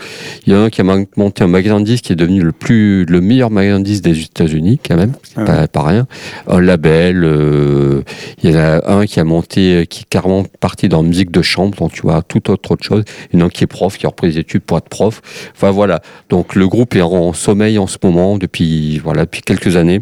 Il 0.45 0.53
y 0.53 0.55
en 0.55 0.59
a 0.59 0.61
un 0.65 0.69
qui 0.69 0.81
a 0.81 0.83
monté 1.17 1.43
un 1.43 1.47
magasin 1.47 1.79
de 1.79 1.85
disques 1.85 2.05
qui 2.05 2.13
est 2.13 2.15
devenu 2.15 2.41
le 2.41 2.51
plus 2.51 3.05
le 3.05 3.21
meilleur 3.21 3.51
magasin 3.51 3.79
de 3.79 3.85
disques 3.85 4.03
des 4.03 4.21
États-Unis 4.21 4.79
quand 4.85 4.95
même, 4.95 5.13
c'est 5.23 5.37
Ah 5.37 5.45
pas, 5.45 5.67
pas 5.67 5.83
rien. 5.83 6.07
Un 6.47 6.61
label, 6.61 7.23
euh, 7.23 8.01
il 8.43 8.51
y 8.51 8.53
en 8.53 8.59
a 8.59 8.91
un 8.91 9.05
qui 9.05 9.19
a 9.19 9.23
monté, 9.23 9.75
euh, 9.75 9.85
qui 9.85 10.01
est 10.01 10.09
carrément 10.09 10.43
parti 10.59 10.89
dans 10.89 11.01
la 11.01 11.07
musique 11.07 11.31
de 11.31 11.41
chambre, 11.41 11.77
donc 11.77 11.93
tu 11.93 12.01
vois, 12.01 12.21
tout 12.21 12.49
autre, 12.49 12.71
autre 12.71 12.83
chose. 12.83 13.03
Il 13.31 13.39
y 13.39 13.41
en 13.41 13.45
a 13.45 13.47
un 13.47 13.49
qui 13.49 13.63
est 13.63 13.67
prof, 13.67 13.97
qui 13.97 14.05
a 14.05 14.09
repris 14.09 14.29
des 14.29 14.39
études 14.39 14.61
pour 14.61 14.77
être 14.77 14.89
prof. 14.89 15.21
Enfin 15.55 15.71
voilà, 15.71 16.01
donc 16.29 16.55
le 16.55 16.67
groupe 16.67 16.95
est 16.95 17.01
en 17.01 17.33
sommeil 17.33 17.77
en 17.77 17.87
ce 17.87 17.97
moment 18.03 18.37
depuis 18.37 18.99
voilà 18.99 19.25
depuis 19.25 19.41
quelques 19.41 19.75
années. 19.75 20.01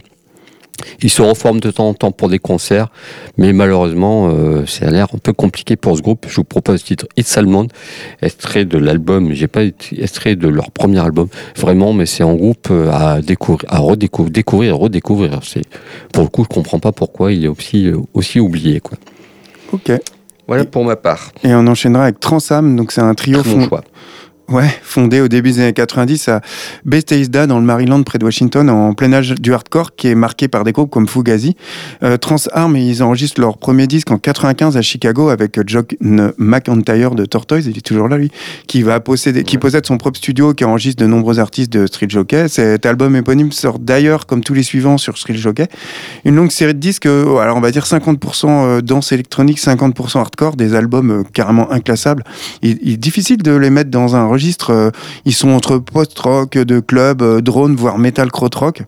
Il 1.02 1.10
se 1.10 1.22
reforme 1.22 1.60
de 1.60 1.72
temps 1.72 1.90
en 1.90 1.94
temps 1.94 2.12
pour 2.12 2.30
des 2.30 2.40
concerts, 2.40 2.90
mais 3.38 3.54
malheureusement, 3.54 4.30
euh, 4.30 4.66
ça 4.66 4.88
a 4.88 4.92
l'air 4.92 5.08
un 5.14 5.18
peu 5.18 5.34
compliqué 5.34 5.76
pour 5.76 5.98
ce 5.98 6.02
groupe. 6.02 6.26
Je 6.28 6.36
vous 6.36 6.44
propose 6.44 6.82
le 6.82 6.86
titre 6.86 7.08
It's 7.18 7.38
Almond, 7.38 7.68
extrait 8.22 8.66
de 8.66 8.78
l'album, 8.78 9.34
j'ai 9.34 9.48
pas 9.48 9.64
extrait 9.64 10.36
de 10.36 10.48
leur 10.48 10.72
premier 10.72 11.00
album, 11.00 11.28
vraiment, 11.56 11.94
mais 11.94 12.06
c'est 12.06 12.24
un 12.24 12.36
groupe 12.36 12.68
euh, 12.72 12.92
à 12.92 13.22
découvrir, 13.22 13.70
à 13.72 13.80
redécouvrir, 13.80 14.32
découvrir 14.32 14.78
redécouvrir. 14.78 15.40
C'est, 15.44 15.64
pour 16.12 16.24
le 16.24 16.30
coup, 16.30 16.44
je 16.44 16.54
comprends 16.54 16.80
pas 16.80 16.92
pourquoi 16.92 17.32
il 17.32 17.46
est 17.46 17.48
aussi, 17.48 17.88
euh, 17.88 17.98
aussi 18.14 18.40
oublié, 18.40 18.80
quoi. 18.80 18.98
Ok. 19.72 19.92
Voilà 20.48 20.66
pour 20.66 20.84
ma 20.84 20.96
part. 20.96 21.32
Et 21.44 21.54
on 21.56 21.66
enchaînera 21.68 22.04
avec 22.04 22.20
Transam. 22.20 22.76
Donc, 22.76 22.92
c'est 22.92 23.02
un 23.02 23.14
trio 23.16 23.42
Très 23.42 23.54
bon 23.54 23.68
choix. 23.68 23.84
Ouais, 24.50 24.68
fondé 24.84 25.22
au 25.22 25.30
début 25.30 25.52
des 25.52 25.62
années 25.62 25.74
90 25.74 26.28
à 26.28 26.42
Bethesda 26.84 27.48
dans 27.48 27.60
le 27.60 27.66
Maryland 27.66 28.04
près 28.04 28.20
de 28.20 28.26
Washington 28.26 28.70
en 28.70 28.94
plein 28.94 29.14
âge 29.14 29.36
du 29.36 29.54
hardcore 29.54 29.96
qui 29.96 30.10
est 30.10 30.16
marqué 30.16 30.50
par 30.50 30.66
des 30.66 30.74
groupes 30.74 30.92
comme 30.92 31.08
Fugazi. 31.08 31.56
Euh, 32.04 32.18
Transarm, 32.18 32.76
ils 32.76 33.02
enregistrent 33.02 33.40
leur 33.40 33.58
premier 33.58 33.88
disque 33.88 34.12
en 34.12 34.18
95 34.18 34.76
à 34.76 34.82
Chicago 34.82 35.30
avec 35.30 35.58
euh, 35.58 35.64
John 35.66 36.34
McIntyre 36.38 37.16
de 37.16 37.26
Tortoise, 37.26 37.68
il 37.68 37.78
est 37.78 37.82
toujours 37.82 38.10
là 38.10 38.18
lui, 38.18 38.32
qui 38.68 38.84
va 38.84 39.00
posséder, 39.00 39.44
qui 39.44 39.58
possède 39.58 39.86
son 39.86 39.98
propre 39.98 40.18
studio 40.18 40.54
qui 40.54 40.66
enregistre 40.66 41.02
de 41.02 41.08
nombreux 41.08 41.40
artistes 41.40 41.72
de 41.72 41.88
Street 41.88 42.10
Jockey. 42.10 42.50
Cet 42.50 42.86
album 42.86 43.16
éponyme 43.16 43.54
sort 43.54 43.80
d'ailleurs 43.80 44.26
comme 44.26 44.44
tous 44.44 44.54
les 44.54 44.64
suivants 44.64 44.98
sur 44.98 45.18
Street 45.18 45.36
Jockey. 45.36 45.68
Une 46.26 46.36
longue 46.36 46.52
série 46.52 46.74
de 46.74 46.80
disques, 46.80 47.06
euh, 47.06 47.38
alors 47.38 47.56
on 47.56 47.62
va 47.62 47.72
dire 47.72 47.86
50% 47.86 48.48
euh, 48.48 48.82
danse 48.82 49.14
électronique, 49.14 49.60
50% 49.60 50.20
hardcore, 50.20 50.58
des 50.58 50.76
albums 50.76 51.24
carrément 51.34 51.72
inclassables 51.72 52.24
il, 52.62 52.78
il 52.82 52.94
est 52.94 52.98
difficile 52.98 53.38
de 53.38 53.54
les 53.54 53.70
mettre 53.70 53.90
dans 53.90 54.18
un 54.18 54.33
euh, 54.70 54.92
Ils 55.26 55.34
sont 55.34 55.50
entre 55.50 55.78
post-rock, 55.78 56.58
de 56.58 56.80
club, 56.80 57.22
euh, 57.22 57.42
drone, 57.42 57.76
voire 57.76 57.98
metal 57.98 58.32
krautrock. 58.32 58.84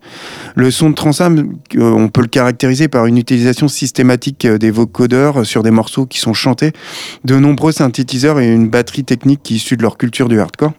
Le 0.54 0.70
son 0.70 0.90
de 0.90 0.94
Transam, 0.94 1.52
euh, 1.76 1.82
on 1.82 2.08
peut 2.08 2.22
le 2.22 2.28
caractériser 2.28 2.88
par 2.88 3.06
une 3.06 3.18
utilisation 3.18 3.68
systématique 3.68 4.44
euh, 4.44 4.58
des 4.58 4.70
vocodeurs 4.70 5.44
sur 5.46 5.62
des 5.62 5.70
morceaux 5.70 6.06
qui 6.06 6.18
sont 6.18 6.34
chantés, 6.34 6.72
de 7.24 7.36
nombreux 7.36 7.72
synthétiseurs 7.72 8.40
et 8.40 8.52
une 8.52 8.68
batterie 8.68 9.04
technique 9.04 9.50
issue 9.50 9.76
de 9.76 9.82
leur 9.82 9.98
culture 9.98 10.28
du 10.28 10.40
hardcore. 10.40 10.72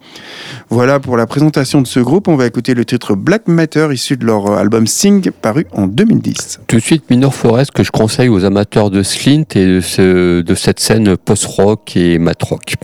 Voilà 0.69 1.00
pour 1.00 1.17
la 1.17 1.25
présentation 1.27 1.81
de 1.81 1.88
ce 1.88 2.00
groupe. 2.00 2.27
On 2.27 2.36
va 2.36 2.45
écouter 2.45 2.74
le 2.74 2.86
titre 2.86 3.15
Black 3.15 3.47
Matter 3.47 3.89
issu 3.91 4.17
de 4.17 4.25
leur 4.25 4.47
euh, 4.47 4.57
album 4.57 4.88
Sing 4.88 5.31
paru 5.31 5.65
en 5.71 5.88
2010. 5.88 6.62
Tout 6.67 6.75
de 6.75 6.81
suite, 6.81 7.09
Minor 7.09 7.33
Forest, 7.33 7.71
que 7.71 7.83
je 7.83 7.91
conseille 7.91 8.29
aux 8.29 8.46
amateurs 8.46 8.89
de 8.89 9.03
Slint 9.03 9.44
et 9.55 9.65
de, 9.65 10.42
de 10.42 10.55
cette 10.55 10.79
scène 10.79 11.18
post-rock 11.18 11.96
et 11.96 12.18
mat-rock. 12.18 12.75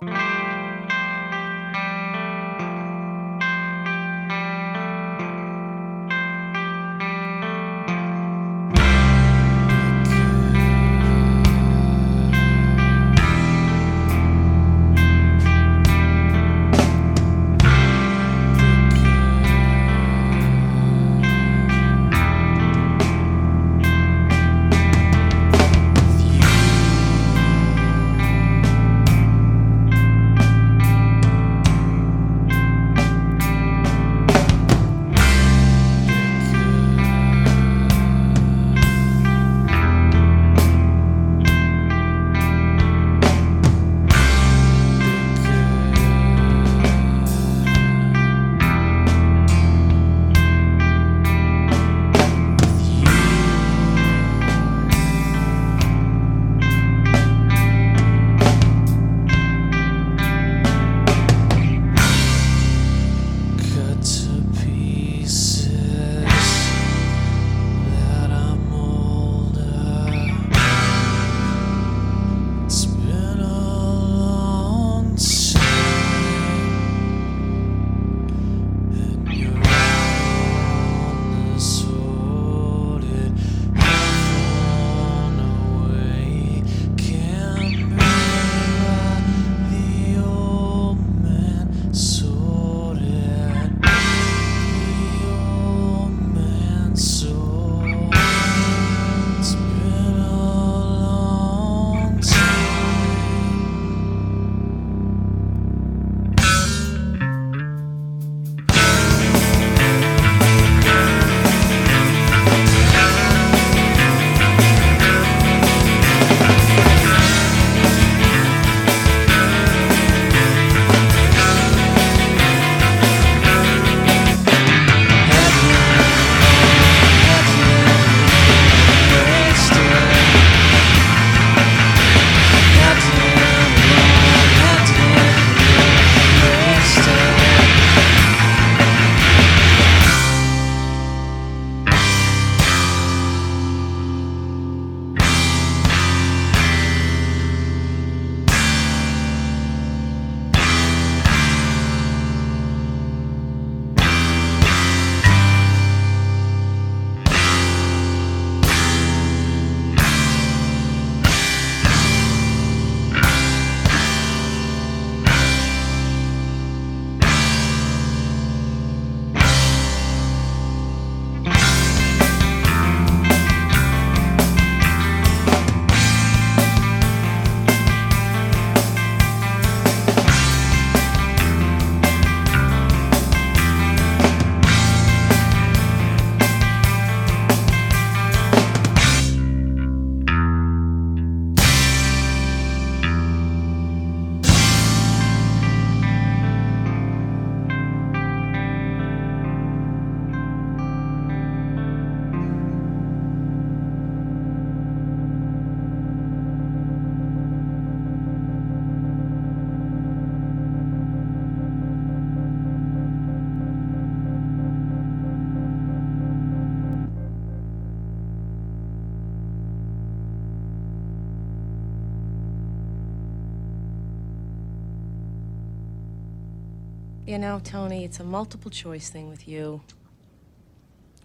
You 227.34 227.40
know, 227.40 227.60
Tony, 227.64 228.06
it's 228.06 228.20
a 228.20 228.24
multiple 228.24 228.70
choice 228.70 229.10
thing 229.10 229.28
with 229.28 229.48
you. 229.48 229.82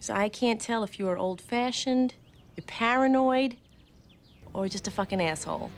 So 0.01 0.15
I 0.15 0.31
can't 0.31 0.59
tell 0.59 0.83
if 0.83 0.99
you're 0.99 1.19
old 1.19 1.39
fashioned, 1.39 2.15
you're 2.57 2.65
paranoid, 2.67 3.59
or 4.55 4.69
just 4.69 4.89
a 4.89 4.91
fucking 4.91 5.21
asshole. 5.21 5.71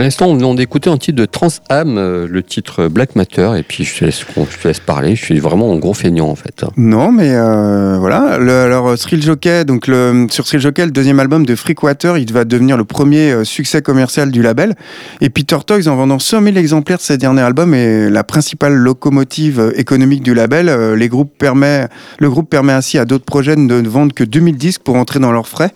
À 0.00 0.02
l'instant, 0.02 0.28
on 0.28 0.34
venait 0.34 0.54
d'écouter 0.54 0.88
un 0.88 0.96
titre 0.96 1.18
de 1.18 1.26
Trans 1.26 1.50
Am, 1.68 1.98
euh, 1.98 2.26
le 2.26 2.42
titre 2.42 2.88
Black 2.88 3.16
Matter, 3.16 3.50
et 3.58 3.62
puis 3.62 3.84
je 3.84 3.98
te, 3.98 4.04
laisse, 4.06 4.80
parler. 4.80 5.14
Je 5.14 5.22
suis 5.22 5.38
vraiment 5.40 5.74
un 5.74 5.76
gros 5.76 5.92
feignant 5.92 6.28
en 6.28 6.34
fait. 6.34 6.64
Non, 6.78 7.12
mais 7.12 7.34
euh, 7.34 7.98
voilà. 7.98 8.38
Alors, 8.38 8.96
Thrill 8.96 9.22
Jockey, 9.22 9.66
donc 9.66 9.90
sur 10.30 10.44
Thrill 10.46 10.62
Jockey, 10.62 10.86
le 10.86 10.90
deuxième 10.90 11.20
album 11.20 11.44
de 11.44 11.54
Freakwater, 11.54 12.16
il 12.16 12.32
va 12.32 12.46
devenir 12.46 12.78
le 12.78 12.84
premier 12.84 13.30
euh, 13.30 13.44
succès 13.44 13.82
commercial 13.82 14.30
du 14.30 14.40
label. 14.40 14.74
Et 15.20 15.28
Peter 15.28 15.58
Toys, 15.66 15.86
en 15.86 15.96
vendant 15.96 16.18
100 16.18 16.44
000 16.44 16.56
exemplaires 16.56 16.96
de 16.96 17.02
ses 17.02 17.18
derniers 17.18 17.42
albums, 17.42 17.74
est 17.74 18.08
la 18.08 18.24
principale 18.24 18.72
locomotive 18.72 19.60
euh, 19.60 19.78
économique 19.78 20.22
du 20.22 20.32
label. 20.32 20.70
Euh, 20.70 20.96
les 20.96 21.08
groupes 21.08 21.36
permet, 21.36 21.88
le 22.18 22.30
groupe 22.30 22.48
permet 22.48 22.72
ainsi 22.72 22.96
à 22.96 23.04
d'autres 23.04 23.26
projets 23.26 23.54
de 23.54 23.60
ne 23.60 23.86
vendre 23.86 24.14
que 24.14 24.24
2000 24.24 24.56
disques 24.56 24.80
pour 24.82 24.96
entrer 24.96 25.18
dans 25.18 25.30
leurs 25.30 25.48
frais, 25.48 25.74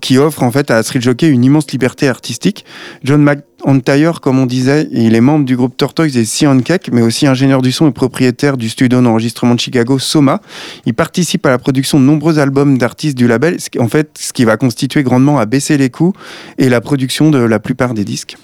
qui 0.00 0.16
offre 0.16 0.44
en 0.44 0.50
fait 0.50 0.70
à 0.70 0.82
Thrill 0.82 1.02
Jockey 1.02 1.28
une 1.28 1.44
immense 1.44 1.70
liberté 1.70 2.08
artistique. 2.08 2.64
John 3.04 3.22
McIntyre, 3.66 4.20
comme 4.20 4.38
on 4.38 4.46
disait, 4.46 4.88
il 4.92 5.14
est 5.14 5.20
membre 5.20 5.44
du 5.44 5.56
groupe 5.56 5.76
Tortoise 5.76 6.16
et 6.16 6.24
Cyan 6.24 6.58
Cake, 6.60 6.90
mais 6.92 7.02
aussi 7.02 7.26
ingénieur 7.26 7.62
du 7.62 7.72
son 7.72 7.88
et 7.88 7.92
propriétaire 7.92 8.56
du 8.56 8.68
studio 8.68 9.00
d'enregistrement 9.00 9.54
de 9.54 9.60
Chicago, 9.60 9.98
Soma. 9.98 10.40
Il 10.86 10.94
participe 10.94 11.44
à 11.46 11.50
la 11.50 11.58
production 11.58 11.98
de 11.98 12.04
nombreux 12.04 12.38
albums 12.38 12.78
d'artistes 12.78 13.16
du 13.16 13.26
label, 13.26 13.56
en 13.78 13.88
fait, 13.88 14.10
ce 14.18 14.32
qui 14.32 14.44
va 14.44 14.56
constituer 14.56 15.02
grandement 15.02 15.38
à 15.38 15.46
baisser 15.46 15.76
les 15.76 15.90
coûts 15.90 16.12
et 16.58 16.68
la 16.68 16.80
production 16.80 17.30
de 17.30 17.38
la 17.38 17.58
plupart 17.58 17.94
des 17.94 18.04
disques. 18.04 18.36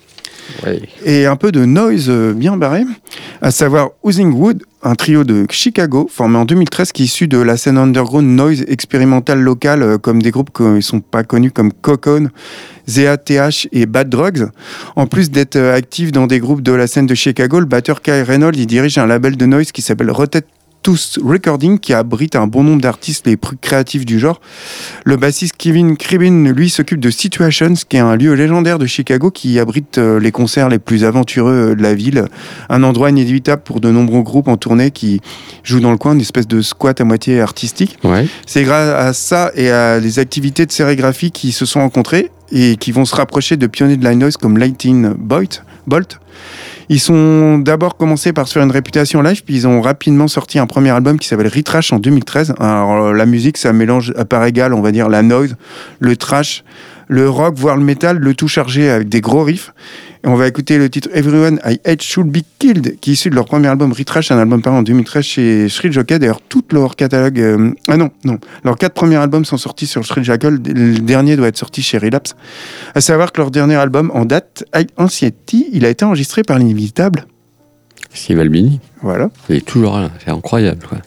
Et 1.05 1.27
un 1.27 1.37
peu 1.37 1.53
de 1.53 1.65
noise 1.65 2.07
euh, 2.09 2.33
bien 2.33 2.57
barré, 2.57 2.83
à 3.41 3.51
savoir 3.51 3.91
Oozing 4.03 4.33
Wood, 4.33 4.63
un 4.83 4.95
trio 4.95 5.25
de 5.25 5.47
Chicago 5.51 6.09
formé 6.11 6.39
en 6.39 6.45
2013 6.45 6.93
qui 6.93 7.03
est 7.03 7.07
issu 7.07 7.29
de 7.29 7.39
la 7.39 7.57
scène 7.57 7.79
underground 7.79 8.29
noise 8.29 8.65
expérimentale 8.69 9.41
locale, 9.41 9.83
euh, 9.83 9.99
comme 9.99 10.23
des 10.23 10.31
groupes 10.31 10.51
qui 10.55 10.63
ne 10.63 10.81
sont 10.81 11.01
pas 11.01 11.25
connus 11.25 11.51
comme 11.51 11.73
Cocoon, 11.73 12.29
ZATH 12.89 13.69
et 13.73 13.87
Bad 13.87 14.09
Drugs. 14.09 14.49
En 14.95 15.07
plus 15.07 15.31
d'être 15.31 15.57
euh, 15.57 15.75
actif 15.75 16.13
dans 16.13 16.27
des 16.27 16.39
groupes 16.39 16.63
de 16.63 16.73
la 16.73 16.87
scène 16.87 17.07
de 17.07 17.15
Chicago, 17.15 17.61
le 17.61 17.67
batteur 17.67 18.01
Kai 18.01 18.23
Reynolds 18.23 18.57
il 18.57 18.67
dirige 18.67 18.99
un 18.99 19.07
label 19.07 19.37
de 19.37 19.47
noise 19.47 19.73
qui 19.73 19.83
s'appelle 19.83 20.11
Rotate 20.11 20.47
Tooth 20.87 21.19
Recording 21.21 21.81
qui 21.81 21.93
abrite 21.95 22.37
un 22.37 22.47
bon 22.47 22.63
nombre 22.63 22.81
d'artistes 22.81 23.27
les 23.27 23.37
plus 23.37 23.57
créatifs 23.57 24.07
du 24.07 24.21
genre. 24.21 24.41
Le 25.05 25.17
bassiste 25.17 25.57
Kevin 25.59 25.97
Cribin, 25.97 26.53
lui, 26.53 26.71
s'occupe 26.71 27.01
de 27.01 27.11
Situations, 27.11 27.75
qui 27.89 27.97
est 27.97 28.01
un 28.01 28.15
lieu 28.15 28.35
légendaire 28.35 28.79
de 28.79 28.87
Chicago 28.87 29.33
qui 29.33 29.59
abrite 29.59 29.99
euh, 29.99 30.21
les 30.21 30.31
concerts 30.31 30.69
les 30.69 30.79
plus 30.79 31.03
aventureux 31.03 31.71
euh, 31.71 31.75
de 31.75 31.83
la 31.83 31.93
ville. 31.97 32.27
Un 32.69 32.85
endroit 32.85 33.11
inévitable 33.11 33.63
pour 33.65 33.81
de 33.81 33.91
nombreux 33.91 34.23
groupes 34.23 34.47
en 34.47 34.57
tournée 34.57 34.93
qui 34.93 35.21
jouent 35.65 35.81
dans 35.81 35.91
le 35.91 35.99
coin, 35.99 36.15
une 36.15 36.21
espèce 36.21 36.47
de 36.47 36.63
squat 36.63 37.01
à 37.01 37.05
moitié 37.05 37.41
artistique. 37.41 37.99
Ouais. 38.05 38.29
C'est 38.47 38.63
grâce 38.63 38.89
à 38.89 39.13
ça 39.13 39.51
et 39.57 39.71
à 39.71 39.99
les 39.99 40.21
activités 40.21 40.67
de 40.67 40.73
sérigraphie 40.73 41.33
qui 41.33 41.51
se 41.51 41.67
sont 41.67 41.81
rencontrés 41.81 42.31
et 42.53 42.77
qui 42.77 42.93
vont 42.93 43.05
se 43.05 43.15
rapprocher 43.15 43.57
de 43.57 43.67
pionniers 43.67 43.97
de 43.97 44.05
la 44.05 44.15
noise 44.15 44.37
comme 44.37 44.59
Lightning 44.59 45.11
Bolt. 45.17 45.63
Ils 46.89 47.01
sont 47.01 47.59
d'abord 47.59 47.97
commencé 47.97 48.33
par 48.33 48.47
se 48.47 48.53
faire 48.55 48.63
une 48.63 48.71
réputation 48.71 49.21
live, 49.21 49.43
puis 49.45 49.55
ils 49.57 49.67
ont 49.67 49.81
rapidement 49.81 50.29
sorti 50.29 50.59
un 50.59 50.67
premier 50.67 50.91
album 50.91 51.19
qui 51.19 51.27
s'appelle 51.27 51.49
Retrash 51.49 51.93
en 51.93 51.99
2013. 51.99 52.55
Alors, 52.61 53.13
la 53.13 53.27
musique, 53.27 53.57
ça 53.57 53.73
mélange 53.73 54.13
à 54.17 54.25
part 54.25 54.45
égale, 54.45 54.73
on 54.73 54.83
va 54.83 54.93
dire, 54.93 55.09
la 55.09 55.23
noise, 55.23 55.57
le 55.99 56.17
trash, 56.17 56.63
le 57.09 57.29
rock, 57.29 57.55
voire 57.57 57.77
le 57.77 57.83
metal, 57.83 58.19
le 58.19 58.35
tout 58.35 58.49
chargé 58.49 58.89
avec 58.89 59.09
des 59.09 59.21
gros 59.21 59.43
riffs. 59.43 59.73
On 60.29 60.35
va 60.35 60.49
écouter 60.49 60.77
le 60.77 60.91
titre 60.91 61.09
Everyone 61.15 61.61
I 61.65 61.79
Hate 61.85 62.03
Should 62.03 62.27
Be 62.29 62.39
Killed, 62.59 62.99
qui 62.99 63.11
est 63.11 63.13
issu 63.13 63.31
de 63.31 63.37
leur 63.37 63.45
premier 63.45 63.69
album 63.69 63.93
Retrash, 63.93 64.33
un 64.33 64.39
album 64.39 64.61
paru 64.61 64.75
en 64.79 64.83
2013 64.83 65.25
chez 65.25 65.69
Shrill 65.69 65.93
Jockey. 65.93 66.19
D'ailleurs, 66.19 66.41
tout 66.41 66.65
leur 66.73 66.97
catalogue. 66.97 67.39
euh, 67.39 67.71
ah 67.87 67.97
non, 67.97 68.11
non. 68.25 68.39
Leurs 68.65 68.77
quatre 68.77 68.95
premiers 68.95 69.15
albums 69.17 69.45
sont 69.45 69.57
sortis 69.57 69.87
sur 69.87 70.03
Shrill 70.05 70.25
Jockey. 70.25 70.51
Le 70.51 70.99
dernier 70.99 71.37
doit 71.37 71.47
être 71.47 71.57
sorti 71.57 71.81
chez 71.81 71.99
Relapse. 71.99 72.35
À 72.97 73.01
savoir 73.01 73.31
que 73.31 73.41
leur 73.41 73.53
dernier 73.53 73.77
album 73.77 74.11
en 74.15 74.25
date, 74.25 74.65
High 74.75 74.89
Anxiety, 74.97 75.69
il 75.73 75.85
a 75.85 75.91
été 75.91 76.05
enregistré 76.05 76.43
par 76.43 76.59
l'inévitable. 76.59 77.27
Steve 78.13 78.41
Albini, 78.41 78.81
Voilà. 79.03 79.31
il 79.49 79.57
est 79.57 79.65
toujours 79.65 79.97
là, 79.97 80.11
c'est 80.25 80.33
incroyable. 80.33 80.85
Quoi. 80.89 80.99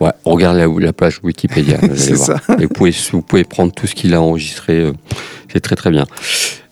Ouais, 0.00 0.12
regardez 0.24 0.60
la, 0.60 0.66
la 0.66 0.92
page 0.92 1.20
Wikipédia, 1.22 1.78
C'est 1.94 2.16
ça. 2.16 2.36
Et 2.58 2.62
vous 2.62 2.68
pouvez, 2.68 2.94
vous 3.12 3.22
pouvez 3.22 3.44
prendre 3.44 3.72
tout 3.72 3.86
ce 3.86 3.94
qu'il 3.94 4.14
a 4.14 4.20
enregistré, 4.20 4.80
euh, 4.80 4.92
c'est 5.52 5.60
très 5.60 5.76
très 5.76 5.90
bien. 5.90 6.06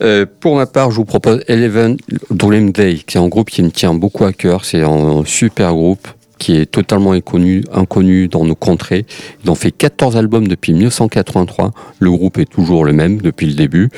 Euh, 0.03 0.25
pour 0.41 0.57
ma 0.57 0.67
part, 0.67 0.91
je 0.91 0.97
vous 0.97 1.05
propose 1.05 1.43
Eleven 1.49 1.97
Dream 2.31 2.73
Day, 2.73 3.01
qui 3.07 3.19
est 3.19 3.21
un 3.21 3.29
groupe 3.29 3.51
qui 3.51 3.63
me 3.63 3.71
tient 3.71 3.95
beaucoup 3.95 4.25
à 4.25 4.33
cœur. 4.33 4.65
C'est 4.65 4.83
un 4.83 5.25
super 5.27 5.73
groupe 5.75 6.09
qui 6.39 6.57
est 6.57 6.67
totalement 6.67 7.13
inconnu, 7.13 7.65
inconnu 7.73 8.29
dans 8.29 8.45
nos 8.45 8.55
contrées. 8.55 9.05
Ils 9.45 9.51
ont 9.51 9.57
fait 9.57 9.73
14 9.73 10.17
albums 10.17 10.49
depuis 10.49 10.73
1983. 10.73 11.73
Le 11.99 12.11
groupe 12.11 12.39
est 12.39 12.51
toujours 12.51 12.85
le 12.85 12.93
même 12.93 13.21
depuis 13.21 13.47
le 13.47 13.55
début. 13.55 13.91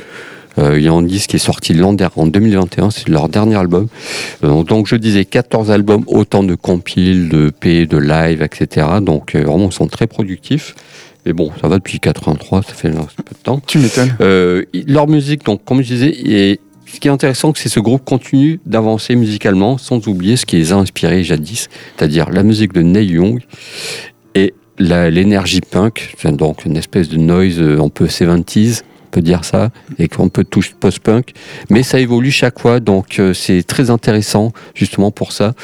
Euh, 0.60 0.78
il 0.78 0.84
y 0.84 0.88
a 0.88 0.92
un 0.92 1.02
disque 1.02 1.30
qui 1.30 1.36
est 1.36 1.40
sorti 1.40 1.74
l'an 1.74 1.92
dernier, 1.92 2.12
en 2.16 2.26
2021, 2.26 2.90
c'est 2.90 3.08
leur 3.08 3.28
dernier 3.28 3.56
album. 3.56 3.88
Euh, 4.44 4.62
donc 4.62 4.86
je 4.86 4.96
disais 4.96 5.24
14 5.24 5.70
albums, 5.70 6.04
autant 6.06 6.42
de 6.42 6.54
compiles, 6.54 7.28
de 7.28 7.50
P, 7.50 7.86
de 7.86 7.96
live, 7.96 8.42
etc. 8.42 8.86
Donc 9.02 9.34
euh, 9.34 9.42
vraiment, 9.42 9.68
ils 9.70 9.74
sont 9.74 9.88
très 9.88 10.06
productifs. 10.06 10.74
Mais 11.26 11.32
bon, 11.32 11.50
ça 11.60 11.68
va 11.68 11.76
depuis 11.76 12.00
83, 12.00 12.62
ça 12.62 12.72
fait 12.72 12.88
un 12.88 12.92
peu 12.92 13.34
de 13.34 13.42
temps. 13.42 13.60
Tu 13.66 13.78
m'étonnes. 13.78 14.16
Euh, 14.20 14.64
leur 14.86 15.06
musique, 15.06 15.44
donc, 15.44 15.64
comme 15.64 15.82
je 15.82 15.94
disais, 15.94 16.08
et 16.08 16.60
ce 16.86 16.98
qui 16.98 17.08
est 17.08 17.10
intéressant, 17.10 17.52
c'est 17.54 17.64
que 17.64 17.70
ce 17.70 17.80
groupe 17.80 18.04
continue 18.04 18.60
d'avancer 18.64 19.14
musicalement 19.16 19.76
sans 19.76 20.06
oublier 20.08 20.36
ce 20.36 20.46
qui 20.46 20.56
les 20.56 20.72
a 20.72 20.76
inspirés 20.76 21.22
jadis, 21.22 21.68
c'est-à-dire 21.96 22.30
la 22.30 22.42
musique 22.42 22.72
de 22.72 22.80
Neil 22.80 23.10
Young 23.10 23.40
et 24.34 24.54
l'énergie 24.78 25.60
punk, 25.60 26.14
donc 26.24 26.64
une 26.64 26.76
espèce 26.76 27.10
de 27.10 27.18
noise 27.18 27.60
un 27.60 27.90
peu 27.90 28.06
70s, 28.06 28.80
on 28.80 28.89
peut 29.10 29.22
dire 29.22 29.44
ça, 29.44 29.70
et 29.98 30.08
qu'on 30.08 30.28
peut 30.28 30.44
touche 30.44 30.74
post-punk, 30.74 31.32
mais 31.68 31.82
ça 31.82 32.00
évolue 32.00 32.30
chaque 32.30 32.58
fois, 32.58 32.80
donc 32.80 33.18
euh, 33.18 33.34
c'est 33.34 33.62
très 33.62 33.90
intéressant 33.90 34.52
justement 34.74 35.10
pour 35.10 35.32
ça. 35.32 35.54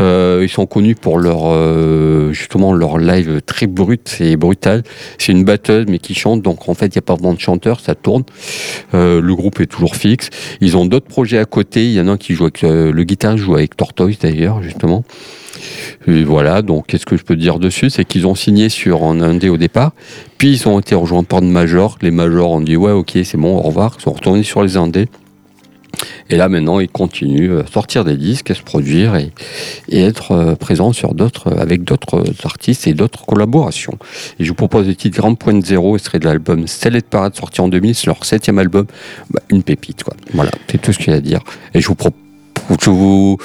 Euh, 0.00 0.40
ils 0.42 0.48
sont 0.48 0.66
connus 0.66 0.94
pour 0.94 1.18
leur 1.18 1.42
euh, 1.44 2.32
justement 2.32 2.72
leur 2.72 2.98
live 2.98 3.40
très 3.44 3.66
brut 3.66 4.16
et 4.20 4.36
brutal. 4.36 4.82
C'est 5.18 5.32
une 5.32 5.44
batteuse 5.44 5.86
mais 5.88 5.98
qui 5.98 6.14
chante, 6.14 6.42
donc 6.42 6.68
en 6.68 6.74
fait 6.74 6.86
il 6.86 6.92
n'y 6.92 6.98
a 6.98 7.02
pas 7.02 7.14
vraiment 7.14 7.34
de 7.34 7.40
chanteur, 7.40 7.80
ça 7.80 7.94
tourne. 7.94 8.24
Le 8.92 9.32
groupe 9.32 9.60
est 9.60 9.66
toujours 9.66 9.96
fixe. 9.96 10.30
Ils 10.60 10.76
ont 10.76 10.86
d'autres 10.86 11.06
projets 11.06 11.38
à 11.38 11.44
côté. 11.44 11.86
Il 11.86 11.92
y 11.92 12.00
en 12.00 12.08
a 12.08 12.12
un 12.12 12.16
qui 12.16 12.34
joue 12.34 12.44
avec 12.44 12.62
le 12.62 13.02
guitariste 13.04 13.44
joue 13.44 13.54
avec 13.54 13.76
Tortoise 13.76 14.18
d'ailleurs 14.18 14.62
justement. 14.62 15.04
Et 16.06 16.24
voilà, 16.24 16.62
donc 16.62 16.86
qu'est-ce 16.86 17.06
que 17.06 17.16
je 17.16 17.24
peux 17.24 17.36
dire 17.36 17.58
dessus? 17.58 17.90
C'est 17.90 18.04
qu'ils 18.04 18.26
ont 18.26 18.34
signé 18.34 18.68
sur 18.68 19.04
un 19.04 19.20
indé 19.20 19.48
au 19.48 19.56
départ, 19.56 19.92
puis 20.38 20.52
ils 20.52 20.68
ont 20.68 20.78
été 20.80 20.94
rejoints 20.94 21.24
par 21.24 21.40
de 21.40 21.46
majors. 21.46 21.98
Les 22.02 22.10
majors 22.10 22.50
ont 22.50 22.60
dit 22.60 22.76
ouais 22.76 22.92
ok 22.92 23.18
c'est 23.24 23.36
bon 23.36 23.56
au 23.56 23.60
revoir, 23.60 23.96
ils 23.98 24.02
sont 24.02 24.12
retournés 24.12 24.42
sur 24.42 24.62
les 24.62 24.76
indés. 24.76 25.08
Et 26.30 26.36
là 26.36 26.48
maintenant 26.48 26.78
ils 26.78 26.88
continuent 26.88 27.58
à 27.58 27.66
sortir 27.66 28.04
des 28.04 28.16
disques, 28.16 28.50
à 28.50 28.54
se 28.54 28.62
produire 28.62 29.16
et, 29.16 29.32
et 29.88 30.00
être 30.00 30.32
euh, 30.32 30.54
présents 30.54 30.92
sur 30.92 31.14
d'autres, 31.14 31.52
avec 31.58 31.82
d'autres 31.82 32.22
artistes 32.44 32.86
et 32.86 32.94
d'autres 32.94 33.24
collaborations. 33.26 33.98
Et 34.38 34.44
je 34.44 34.48
vous 34.48 34.54
propose 34.54 34.86
le 34.86 34.94
titre 34.94 35.18
Grand 35.18 35.34
Point 35.34 35.60
Zéro, 35.62 35.96
extrait 35.96 36.18
de 36.18 36.26
l'album 36.26 36.66
Stellet 36.66 37.00
Parade 37.00 37.34
sorti 37.34 37.60
en 37.60 37.68
2000, 37.68 37.94
c'est 37.94 38.06
leur 38.06 38.24
septième 38.24 38.58
album, 38.58 38.86
Bah, 39.30 39.40
une 39.50 39.62
pépite 39.62 40.04
quoi. 40.04 40.14
Voilà, 40.34 40.50
c'est 40.70 40.80
tout 40.80 40.92
ce 40.92 40.98
qu'il 40.98 41.08
y 41.08 41.14
a 41.14 41.16
à 41.16 41.20
dire. 41.20 41.40
Et 41.74 41.80
je 41.80 41.88
vous 41.88 41.94
propose 41.94 42.27
je 42.80 42.90
vous 42.90 43.38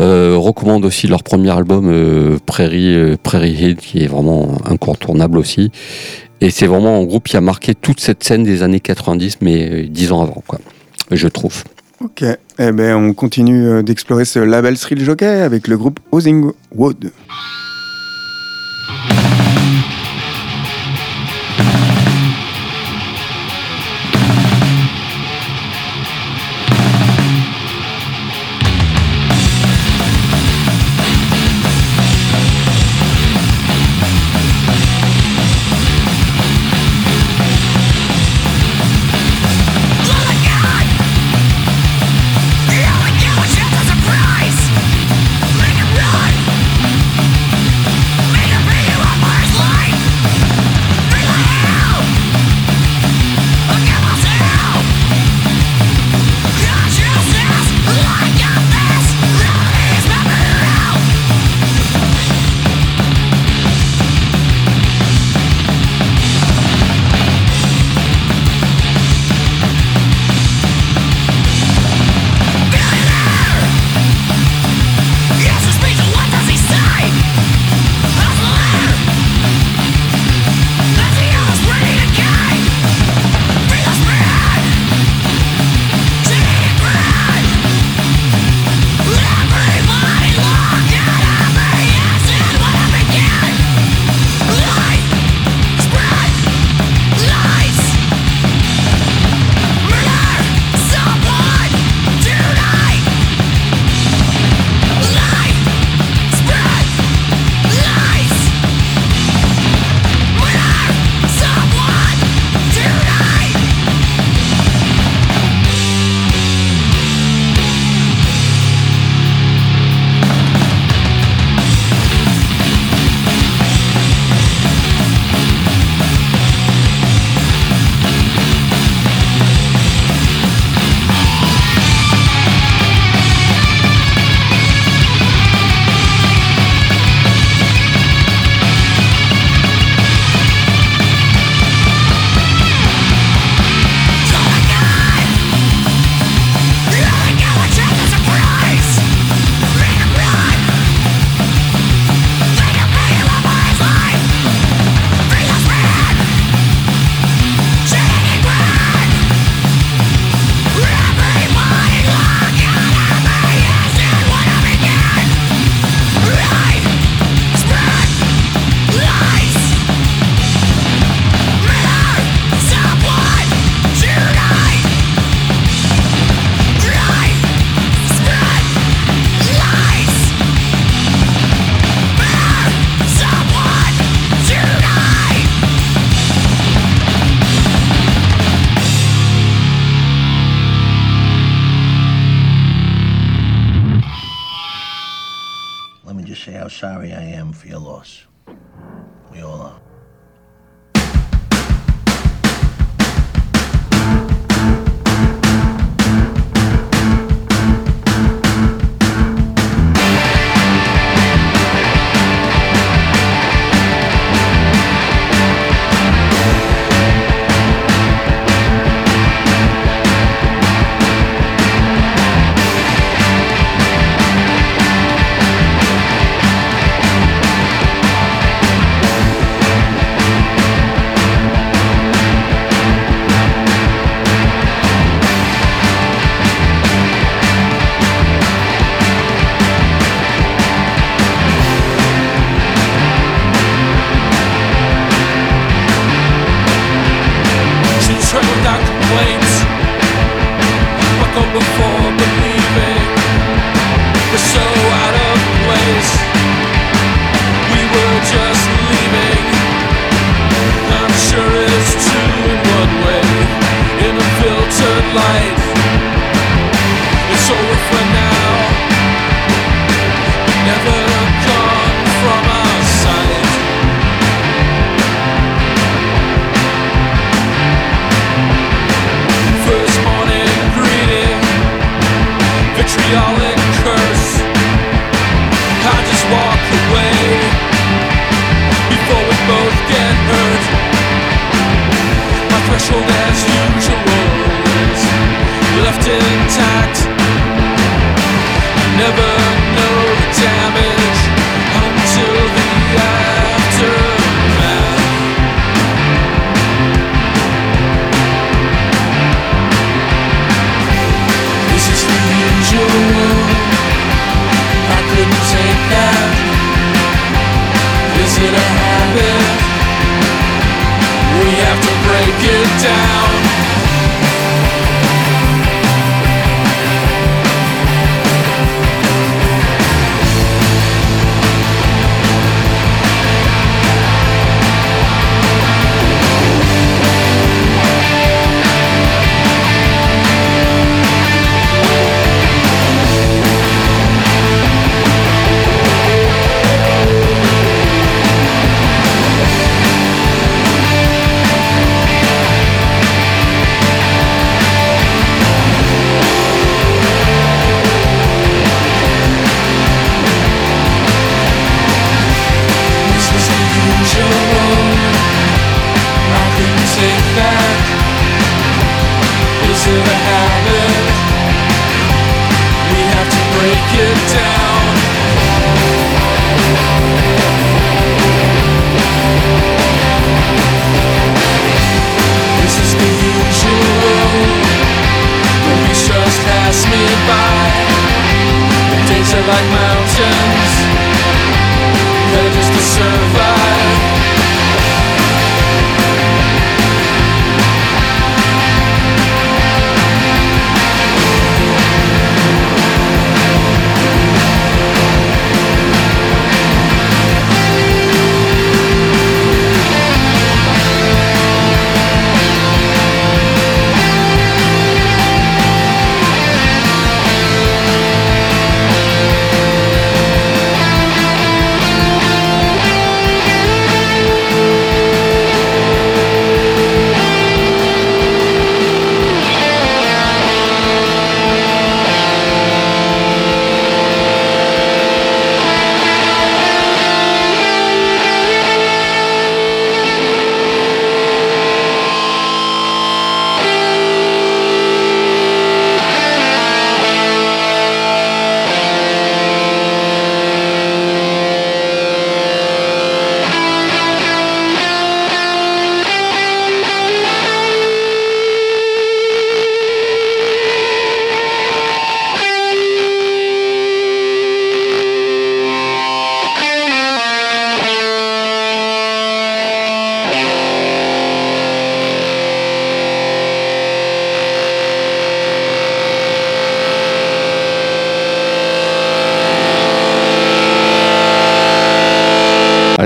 euh, 0.00 0.36
recommande 0.36 0.84
aussi 0.84 1.06
leur 1.06 1.22
premier 1.22 1.50
album 1.50 1.88
euh, 1.90 2.38
Prairie, 2.44 2.94
euh, 2.94 3.16
Prairie 3.22 3.52
Hill 3.52 3.76
qui 3.76 4.02
est 4.02 4.06
vraiment 4.06 4.58
incontournable 4.64 5.38
aussi. 5.38 5.70
Et 6.40 6.50
c'est 6.50 6.66
vraiment 6.66 6.98
un 6.98 7.04
groupe 7.04 7.28
qui 7.28 7.36
a 7.36 7.40
marqué 7.40 7.74
toute 7.74 8.00
cette 8.00 8.24
scène 8.24 8.42
des 8.42 8.62
années 8.62 8.80
90, 8.80 9.38
mais 9.42 9.84
dix 9.84 10.10
ans 10.10 10.22
avant, 10.22 10.42
quoi. 10.46 10.58
Je 11.10 11.28
trouve. 11.28 11.62
Ok. 12.02 12.24
Eh 12.58 12.72
ben, 12.72 12.96
on 12.96 13.12
continue 13.12 13.82
d'explorer 13.84 14.24
ce 14.24 14.40
label 14.40 14.76
Thrill 14.76 15.04
Jockey 15.04 15.26
avec 15.26 15.68
le 15.68 15.78
groupe 15.78 16.00
Housing 16.10 16.50
Wood. 16.74 17.12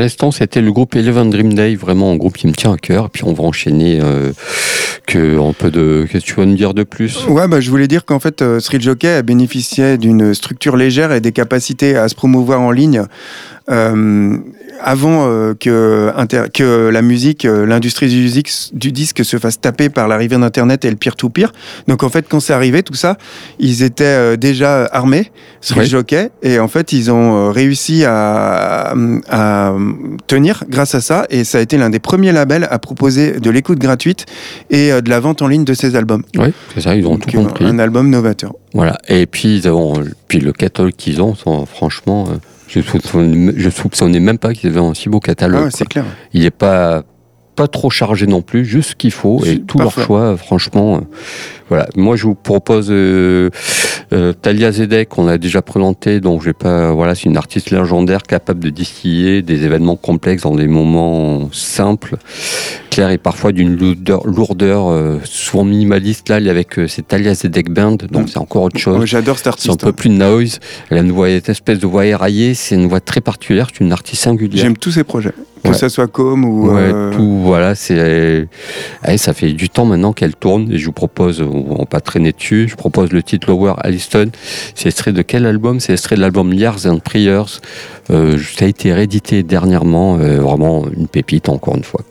l'instant, 0.06 0.30
c'était 0.30 0.60
le 0.60 0.70
groupe 0.70 0.94
Eleven 0.94 1.30
Dream 1.30 1.54
Day, 1.54 1.74
vraiment 1.74 2.12
un 2.12 2.16
groupe 2.16 2.36
qui 2.36 2.46
me 2.46 2.52
tient 2.52 2.72
à 2.72 2.76
cœur. 2.76 3.10
Puis 3.10 3.24
on 3.24 3.32
va 3.32 3.42
enchaîner 3.42 3.98
euh, 4.00 4.32
que 5.06 5.40
un 5.40 5.52
peu 5.52 5.72
de. 5.72 6.06
Qu'est-ce 6.08 6.24
que 6.24 6.30
tu 6.30 6.34
vas 6.36 6.46
nous 6.46 6.54
dire 6.54 6.74
de 6.74 6.84
plus? 6.84 7.26
Ouais, 7.26 7.48
bah, 7.48 7.60
je 7.60 7.70
voulais 7.70 7.88
dire 7.88 8.04
qu'en 8.04 8.20
fait, 8.20 8.40
euh, 8.40 8.60
Street 8.60 8.80
Jockey 8.80 9.08
a 9.08 9.22
bénéficié 9.22 9.98
d'une 9.98 10.32
structure 10.32 10.76
légère 10.76 11.10
et 11.10 11.20
des 11.20 11.32
capacités 11.32 11.96
à 11.96 12.08
se 12.08 12.14
promouvoir 12.14 12.60
en 12.60 12.70
ligne 12.70 13.02
euh, 13.70 14.36
avant 14.80 15.26
euh, 15.28 15.54
que, 15.54 16.88
la 16.90 17.02
musique, 17.02 17.44
euh, 17.44 17.66
l'industrie 17.66 18.08
du, 18.08 18.92
disque 18.92 19.24
se 19.24 19.38
fasse 19.38 19.60
taper 19.60 19.88
par 19.88 20.06
l'arrivée 20.08 20.36
d'Internet 20.36 20.84
et 20.84 20.90
le 20.90 20.96
peer-to-peer. 20.96 21.52
Donc 21.88 22.02
en 22.02 22.08
fait, 22.08 22.26
quand 22.28 22.40
c'est 22.40 22.52
arrivé, 22.52 22.82
tout 22.82 22.94
ça, 22.94 23.16
ils 23.58 23.82
étaient 23.82 24.04
euh, 24.04 24.36
déjà 24.36 24.84
armés 24.92 25.30
sur 25.60 25.76
Oui. 25.78 25.84
le 25.84 25.88
jockey 25.90 26.30
et 26.42 26.58
en 26.58 26.68
fait, 26.68 26.92
ils 26.92 27.10
ont 27.10 27.50
réussi 27.50 28.04
à, 28.04 28.94
à 29.28 29.74
tenir 30.26 30.64
grâce 30.68 30.94
à 30.94 31.00
ça 31.00 31.26
et 31.30 31.44
ça 31.44 31.58
a 31.58 31.60
été 31.60 31.76
l'un 31.78 31.90
des 31.90 31.98
premiers 31.98 32.32
labels 32.32 32.68
à 32.70 32.78
proposer 32.78 33.40
de 33.40 33.50
l'écoute 33.50 33.78
gratuite 33.78 34.26
et 34.70 34.90
de 35.00 35.10
la 35.10 35.20
vente 35.20 35.42
en 35.42 35.48
ligne 35.48 35.64
de 35.64 35.74
ces 35.74 35.96
albums. 35.96 36.22
Oui, 36.36 36.52
c'est 36.74 36.82
ça, 36.82 36.94
ils 36.94 37.06
ont 37.06 37.12
Donc, 37.12 37.26
tout 37.26 37.38
compris. 37.38 37.64
un 37.64 37.78
album 37.78 38.10
novateur. 38.10 38.52
Voilà. 38.74 38.98
Et 39.08 39.26
puis, 39.26 39.56
ils 39.56 39.68
ont, 39.68 39.94
puis 40.28 40.38
le 40.38 40.52
catalogue 40.52 40.92
qu'ils 40.96 41.22
ont, 41.22 41.34
sont- 41.34 41.64
franchement, 41.66 42.26
euh, 42.30 42.34
je 42.68 42.80
soupçonnais, 42.80 43.52
je 43.56 43.70
soupçonnais 43.70 44.20
même 44.20 44.38
pas 44.38 44.52
qu'ils 44.52 44.70
avaient 44.70 44.80
un 44.80 44.94
si 44.94 45.08
beau 45.08 45.20
catalogue. 45.20 45.60
Ah 45.60 45.64
ouais, 45.64 45.70
quoi. 45.70 45.78
c'est 45.78 45.86
clair. 45.86 46.04
Il 46.32 46.42
n'est 46.42 46.50
pas, 46.50 47.04
pas 47.54 47.68
trop 47.68 47.90
chargé 47.90 48.26
non 48.26 48.42
plus, 48.42 48.64
juste 48.64 48.90
ce 48.90 48.94
qu'il 48.96 49.12
faut. 49.12 49.44
Et 49.44 49.60
tout 49.60 49.78
leur 49.78 49.92
choix, 49.92 50.20
euh, 50.20 50.36
franchement. 50.36 51.00
Voilà. 51.68 51.86
Moi, 51.96 52.16
je 52.16 52.24
vous 52.24 52.34
propose 52.34 52.88
euh, 52.90 53.50
euh, 54.12 54.32
Talia 54.32 54.70
Zedek, 54.70 55.18
on 55.18 55.26
a 55.26 55.36
déjà 55.38 55.62
présenté, 55.62 56.20
donc 56.20 56.40
je 56.40 56.46
vais 56.46 56.52
pas. 56.52 56.92
Voilà, 56.92 57.14
c'est 57.14 57.24
une 57.24 57.36
artiste 57.36 57.70
légendaire 57.70 58.22
capable 58.22 58.60
de 58.60 58.70
distiller 58.70 59.42
des 59.42 59.64
événements 59.64 59.96
complexes 59.96 60.42
dans 60.44 60.54
des 60.54 60.68
moments 60.68 61.48
simples, 61.52 62.16
clairs 62.90 63.10
et 63.10 63.18
parfois 63.18 63.50
d'une 63.52 63.76
lourdeur, 63.76 64.26
lourdeur 64.26 64.88
euh, 64.90 65.18
souvent 65.24 65.64
minimaliste. 65.64 66.28
Là, 66.28 66.36
avec 66.36 66.78
c'est 66.86 67.08
Talia 67.08 67.34
Zedek 67.34 67.70
Band, 67.70 67.96
donc 68.10 68.24
Mm. 68.24 68.28
c'est 68.28 68.38
encore 68.38 68.62
autre 68.62 68.78
chose. 68.78 69.04
J'adore 69.04 69.36
cet 69.38 69.44
C'est 69.58 69.68
un 69.68 69.72
artiste. 69.72 69.80
peu 69.80 69.88
hein. 69.88 69.92
plus 69.92 70.08
de 70.10 70.14
noise. 70.14 70.60
Elle 70.90 70.98
a 70.98 71.00
une 71.00 71.12
voix, 71.12 71.28
cette 71.28 71.48
espèce 71.48 71.78
de 71.80 71.86
voix 71.86 72.06
éraillée. 72.06 72.54
C'est 72.54 72.76
une 72.76 72.86
voix 72.88 73.00
très 73.00 73.20
particulière. 73.20 73.68
C'est 73.72 73.82
une 73.84 73.92
artiste 73.92 74.22
singulière. 74.22 74.62
J'aime 74.62 74.76
tous 74.76 74.92
ses 74.92 75.04
projets. 75.04 75.32
Que 75.64 75.70
Ouais. 75.70 75.74
ça 75.74 75.88
soit 75.88 76.06
Com 76.06 76.44
ou. 76.44 76.70
Ouais, 76.70 76.92
tout, 77.16 77.40
voilà, 77.42 77.74
c'est. 77.74 78.46
ça 79.16 79.32
fait 79.32 79.52
du 79.52 79.68
temps 79.68 79.84
maintenant 79.84 80.12
qu'elle 80.12 80.36
tourne 80.36 80.70
et 80.70 80.78
je 80.78 80.86
vous 80.86 80.92
propose, 80.92 81.40
on 81.56 81.78
va 81.78 81.86
pas 81.86 82.00
traîner 82.00 82.32
dessus, 82.32 82.68
je 82.68 82.76
propose 82.76 83.12
le 83.12 83.22
titre 83.22 83.48
Lower 83.48 83.74
Alliston. 83.78 84.30
C'est 84.74 84.88
extrait 84.88 85.12
de 85.12 85.22
quel 85.22 85.46
album? 85.46 85.80
C'est 85.80 85.92
extrait 85.92 86.16
de 86.16 86.20
l'album 86.20 86.52
Years 86.52 86.86
and 86.86 86.98
Prayers. 86.98 87.60
Euh, 88.10 88.38
ça 88.56 88.64
a 88.64 88.68
été 88.68 88.92
réédité 88.92 89.42
dernièrement, 89.42 90.18
euh, 90.18 90.40
vraiment 90.40 90.86
une 90.96 91.08
pépite 91.08 91.48
encore 91.48 91.76
une 91.76 91.84
fois. 91.84 92.02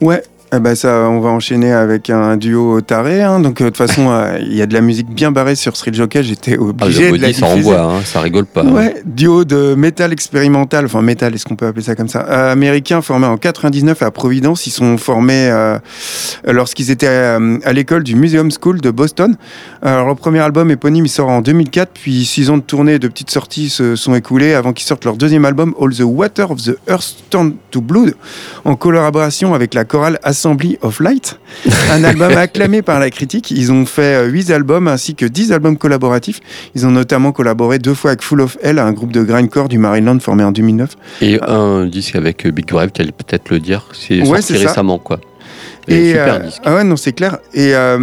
Ouais. 0.00 0.22
Eh 0.52 0.58
ben 0.58 0.74
ça, 0.74 1.08
on 1.08 1.20
va 1.20 1.28
enchaîner 1.28 1.72
avec 1.72 2.10
un 2.10 2.36
duo 2.36 2.80
taré. 2.80 3.22
hein. 3.22 3.38
Donc, 3.38 3.60
euh, 3.60 3.66
de 3.66 3.68
toute 3.70 3.76
façon, 3.76 4.10
euh, 4.10 4.36
il 4.40 4.52
y 4.56 4.62
a 4.62 4.66
de 4.66 4.74
la 4.74 4.80
musique 4.80 5.08
bien 5.08 5.30
barrée 5.30 5.54
sur 5.54 5.76
Street 5.76 5.92
Jockey. 5.94 6.24
J'étais 6.24 6.56
Ah, 6.58 6.62
obligé 6.62 7.12
le 7.12 7.18
de 7.18 7.22
la 7.22 7.28
body, 7.28 7.38
ça 7.38 7.46
diffuser. 7.54 7.68
envoie, 7.70 7.80
hein, 7.94 8.00
ça 8.04 8.20
rigole 8.20 8.46
pas. 8.46 8.62
hein. 8.62 8.72
Ouais, 8.72 8.96
duo 9.04 9.44
de 9.44 9.74
métal 9.76 10.12
expérimental, 10.12 10.86
enfin 10.86 11.02
métal, 11.02 11.32
est-ce 11.36 11.44
qu'on 11.44 11.54
peut 11.54 11.68
appeler 11.68 11.84
ça 11.84 11.94
comme 11.94 12.08
ça? 12.08 12.26
Euh, 12.28 12.50
Américain 12.52 13.00
formé 13.00 13.26
en 13.28 13.36
99 13.36 14.02
à 14.02 14.10
Providence. 14.10 14.66
Ils 14.66 14.72
sont 14.72 14.98
formés 14.98 15.48
euh, 15.52 15.78
lorsqu'ils 16.48 16.90
étaient 16.90 17.06
à 17.06 17.72
l'école 17.72 18.02
du 18.02 18.16
Museum 18.16 18.50
School 18.50 18.80
de 18.80 18.90
Boston. 18.90 19.36
Alors, 19.82 20.06
leur 20.06 20.16
premier 20.16 20.40
album 20.40 20.68
éponyme, 20.72 21.06
il 21.06 21.10
sort 21.10 21.28
en 21.28 21.42
2004, 21.42 21.90
puis 21.94 22.24
six 22.24 22.50
ans 22.50 22.56
de 22.56 22.62
tournée 22.62 22.94
et 22.94 22.98
de 22.98 23.06
petites 23.06 23.30
sorties 23.30 23.68
se 23.70 23.94
sont 23.94 24.16
écoulés 24.16 24.54
avant 24.54 24.72
qu'ils 24.72 24.86
sortent 24.88 25.04
leur 25.04 25.14
deuxième 25.16 25.44
album, 25.44 25.74
All 25.80 25.94
the 25.94 26.00
Water 26.02 26.50
of 26.50 26.60
the 26.64 26.76
Earth 26.88 27.14
Turned 27.30 27.54
to 27.70 27.80
Blood, 27.80 28.14
en 28.64 28.74
collaboration 28.74 29.54
avec 29.54 29.74
la 29.74 29.84
chorale 29.84 30.18
Assembly 30.40 30.78
of 30.80 31.00
Light. 31.00 31.38
Un 31.92 32.02
album 32.02 32.32
acclamé 32.36 32.80
par 32.80 32.98
la 32.98 33.10
critique. 33.10 33.50
Ils 33.50 33.70
ont 33.72 33.84
fait 33.84 34.26
8 34.26 34.50
albums 34.50 34.88
ainsi 34.88 35.14
que 35.14 35.26
10 35.26 35.52
albums 35.52 35.76
collaboratifs. 35.76 36.40
Ils 36.74 36.86
ont 36.86 36.90
notamment 36.90 37.30
collaboré 37.32 37.78
deux 37.78 37.92
fois 37.92 38.12
avec 38.12 38.22
Full 38.22 38.40
of 38.40 38.56
Hell, 38.62 38.78
un 38.78 38.92
groupe 38.92 39.12
de 39.12 39.22
grindcore 39.22 39.68
du 39.68 39.76
Maryland 39.76 40.18
formé 40.18 40.42
en 40.42 40.50
2009. 40.52 40.96
Et 41.20 41.38
un 41.46 41.84
disque 41.84 42.16
avec 42.16 42.46
euh, 42.46 42.52
Big 42.52 42.64
Drive, 42.66 42.90
tu 42.94 43.02
allais 43.02 43.12
peut-être 43.12 43.50
le 43.50 43.60
dire. 43.60 43.86
C'est 43.92 44.22
Ouais, 44.22 44.40
sorti 44.40 44.64
récemment, 44.64 44.98
quoi. 44.98 45.20
Et, 45.90 46.08
super 46.10 46.34
euh, 46.34 46.38
disque. 46.40 46.62
ah 46.64 46.74
ouais, 46.76 46.84
non, 46.84 46.96
c'est 46.96 47.12
clair. 47.12 47.38
Et 47.52 47.74
euh, 47.74 47.98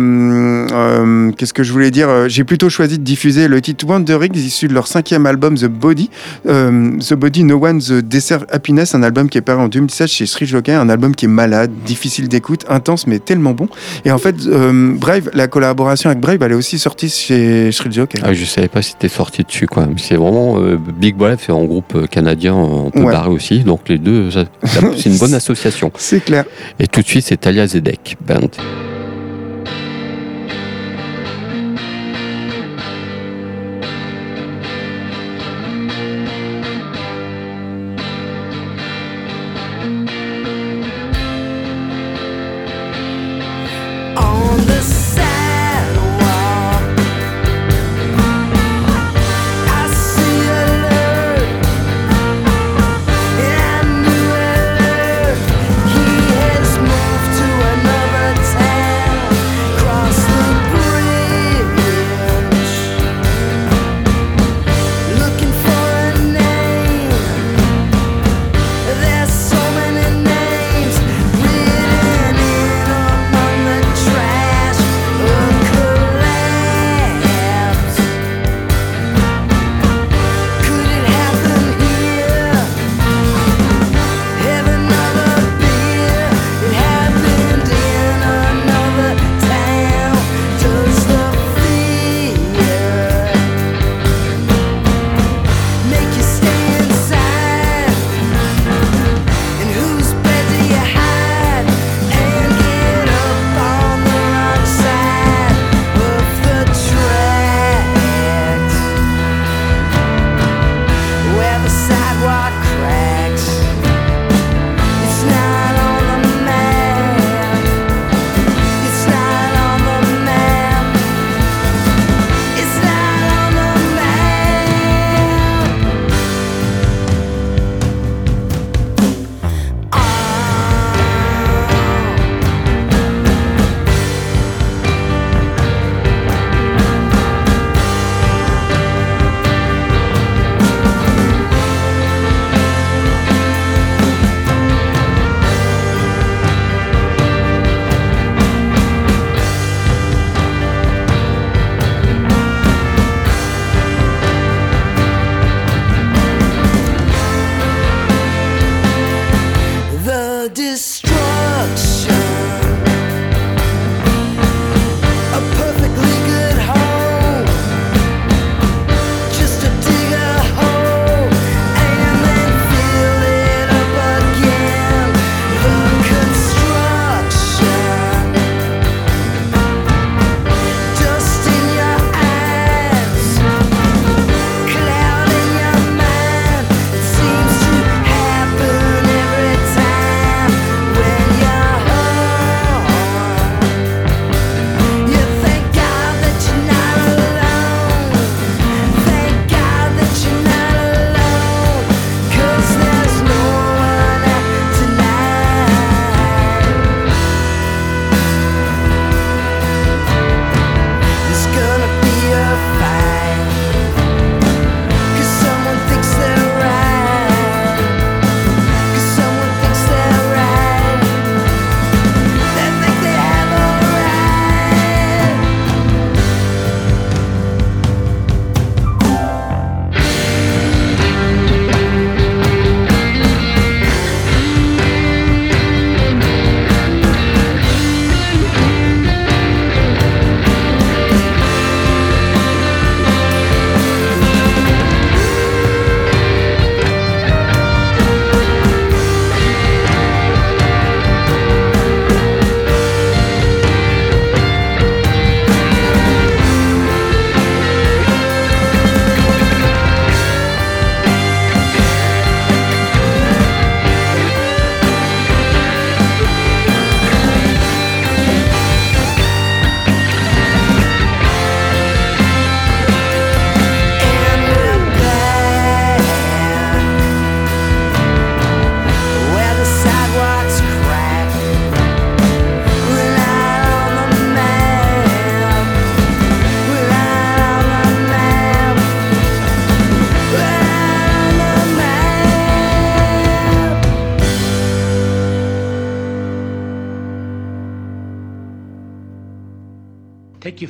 euh, 0.72 1.32
qu'est-ce 1.32 1.54
que 1.54 1.64
je 1.64 1.72
voulais 1.72 1.92
dire 1.92 2.28
J'ai 2.28 2.44
plutôt 2.44 2.70
choisi 2.70 2.98
de 2.98 3.04
diffuser 3.04 3.48
le 3.48 3.62
titre 3.62 3.86
Wandering, 3.88 4.36
issu 4.36 4.68
de 4.68 4.74
leur 4.74 4.88
cinquième 4.88 5.26
album 5.26 5.56
The 5.56 5.66
Body. 5.68 6.10
The 6.46 7.14
Body, 7.14 7.44
No 7.44 7.58
One's 7.66 7.90
Deserve 7.92 8.46
Happiness, 8.52 8.96
un 8.96 9.04
album 9.04 9.30
qui 9.30 9.38
est 9.38 9.42
paru 9.42 9.62
en 9.62 9.68
2016 9.68 10.10
chez 10.10 10.26
Street 10.26 10.46
Jockey, 10.46 10.74
un 10.74 10.90
album 10.90 11.16
qui 11.16 11.26
est 11.26 11.30
malade, 11.30 11.72
difficile 11.86 12.28
d'écoute, 12.28 12.66
intense, 12.70 13.08
mais 13.08 13.20
tellement 13.20 13.54
bon. 13.54 13.68
Et 14.06 14.12
en 14.12 14.18
fait, 14.18 14.36
Brave, 14.48 15.30
la 15.34 15.48
collaboration 15.48 16.10
avec 16.10 16.20
Brave, 16.22 16.38
elle 16.42 16.52
est 16.52 16.56
aussi 16.56 16.80
sortie 16.80 17.10
chez 17.10 17.72
Street 17.72 17.92
Jockey. 17.92 18.20
Ah, 18.24 18.34
je 18.34 18.46
savais 18.46 18.68
pas 18.68 18.82
si 18.82 18.92
c'était 18.92 19.08
sorti 19.10 19.44
dessus, 19.44 19.68
quoi. 19.68 19.88
C'est 19.98 20.16
vraiment 20.16 20.60
euh, 20.60 20.78
Big 20.78 21.16
Drive, 21.18 21.40
c'est 21.46 21.52
un 21.52 21.64
groupe 21.64 22.08
canadien, 22.10 22.56
euh, 22.56 22.88
un 22.88 22.90
peu 22.90 23.00
Ouais. 23.02 23.12
barré 23.12 23.30
aussi. 23.30 23.60
Donc 23.60 23.88
les 23.88 23.98
deux, 23.98 24.30
c'est 24.32 25.06
une 25.06 25.18
bonne 25.18 25.34
association. 25.36 25.92
C'est 25.98 26.24
clair. 26.24 26.44
Et 26.80 26.88
tout 26.88 27.02
de 27.02 27.08
suite, 27.08 27.26
c'est 27.26 27.38
Talia 27.38 27.66
Zedek 27.78 28.18
Band. 28.20 28.58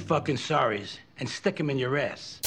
Fucking 0.07 0.37
sorries 0.37 0.99
and 1.19 1.27
stick 1.27 1.57
them 1.57 1.69
in 1.69 1.77
your 1.77 1.97
ass. 1.97 2.46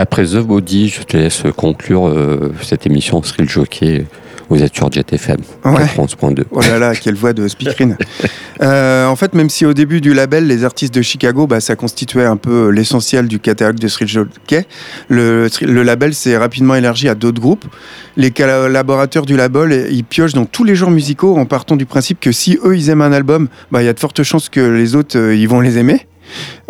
Après 0.00 0.24
The 0.24 0.36
Body, 0.36 0.90
je 0.90 1.02
te 1.02 1.16
laisse 1.16 1.42
conclure 1.56 2.06
euh, 2.06 2.54
cette 2.62 2.86
émission 2.86 3.20
Thrill 3.20 3.48
Jockey. 3.48 4.06
Vous 4.48 4.62
êtes 4.62 4.74
sur 4.74 4.90
Jet 4.90 5.12
FM 5.12 5.38
Ouais. 5.64 5.84
91.2. 5.84 6.44
Oh 6.52 6.60
là 6.60 6.78
là, 6.78 6.94
quelle 6.94 7.16
voix 7.16 7.32
de 7.32 7.46
speakerine. 7.48 7.96
Euh, 8.60 9.06
en 9.06 9.14
fait, 9.14 9.34
même 9.34 9.50
si 9.50 9.64
au 9.64 9.72
début 9.72 10.00
du 10.00 10.12
label, 10.14 10.48
les 10.48 10.64
artistes 10.64 10.92
de 10.92 11.00
Chicago, 11.00 11.46
bah, 11.46 11.60
ça 11.60 11.76
constituait 11.76 12.24
un 12.24 12.36
peu 12.36 12.70
l'essentiel 12.70 13.28
du 13.28 13.38
catalogue 13.38 13.78
de 13.78 13.86
Thrill 13.86 14.08
Jockey, 14.08 14.66
le, 15.08 15.48
le 15.62 15.82
label 15.84 16.12
s'est 16.12 16.36
rapidement 16.36 16.74
élargi 16.74 17.08
à 17.08 17.14
d'autres 17.14 17.40
groupes. 17.40 17.66
Les 18.16 18.32
collaborateurs 18.32 19.26
du 19.26 19.36
label, 19.36 19.86
ils 19.92 20.02
piochent 20.02 20.32
dans 20.32 20.44
tous 20.44 20.64
les 20.64 20.74
genres 20.74 20.90
musicaux 20.90 21.36
en 21.36 21.46
partant 21.46 21.76
du 21.76 21.86
principe 21.86 22.18
que 22.18 22.32
si 22.32 22.58
eux, 22.64 22.76
ils 22.76 22.90
aiment 22.90 23.02
un 23.02 23.12
album, 23.12 23.46
bah, 23.70 23.80
il 23.80 23.86
y 23.86 23.88
a 23.88 23.92
de 23.92 24.00
fortes 24.00 24.24
chances 24.24 24.48
que 24.48 24.58
les 24.58 24.96
autres, 24.96 25.16
euh, 25.16 25.36
ils 25.36 25.48
vont 25.48 25.60
les 25.60 25.78
aimer. 25.78 26.08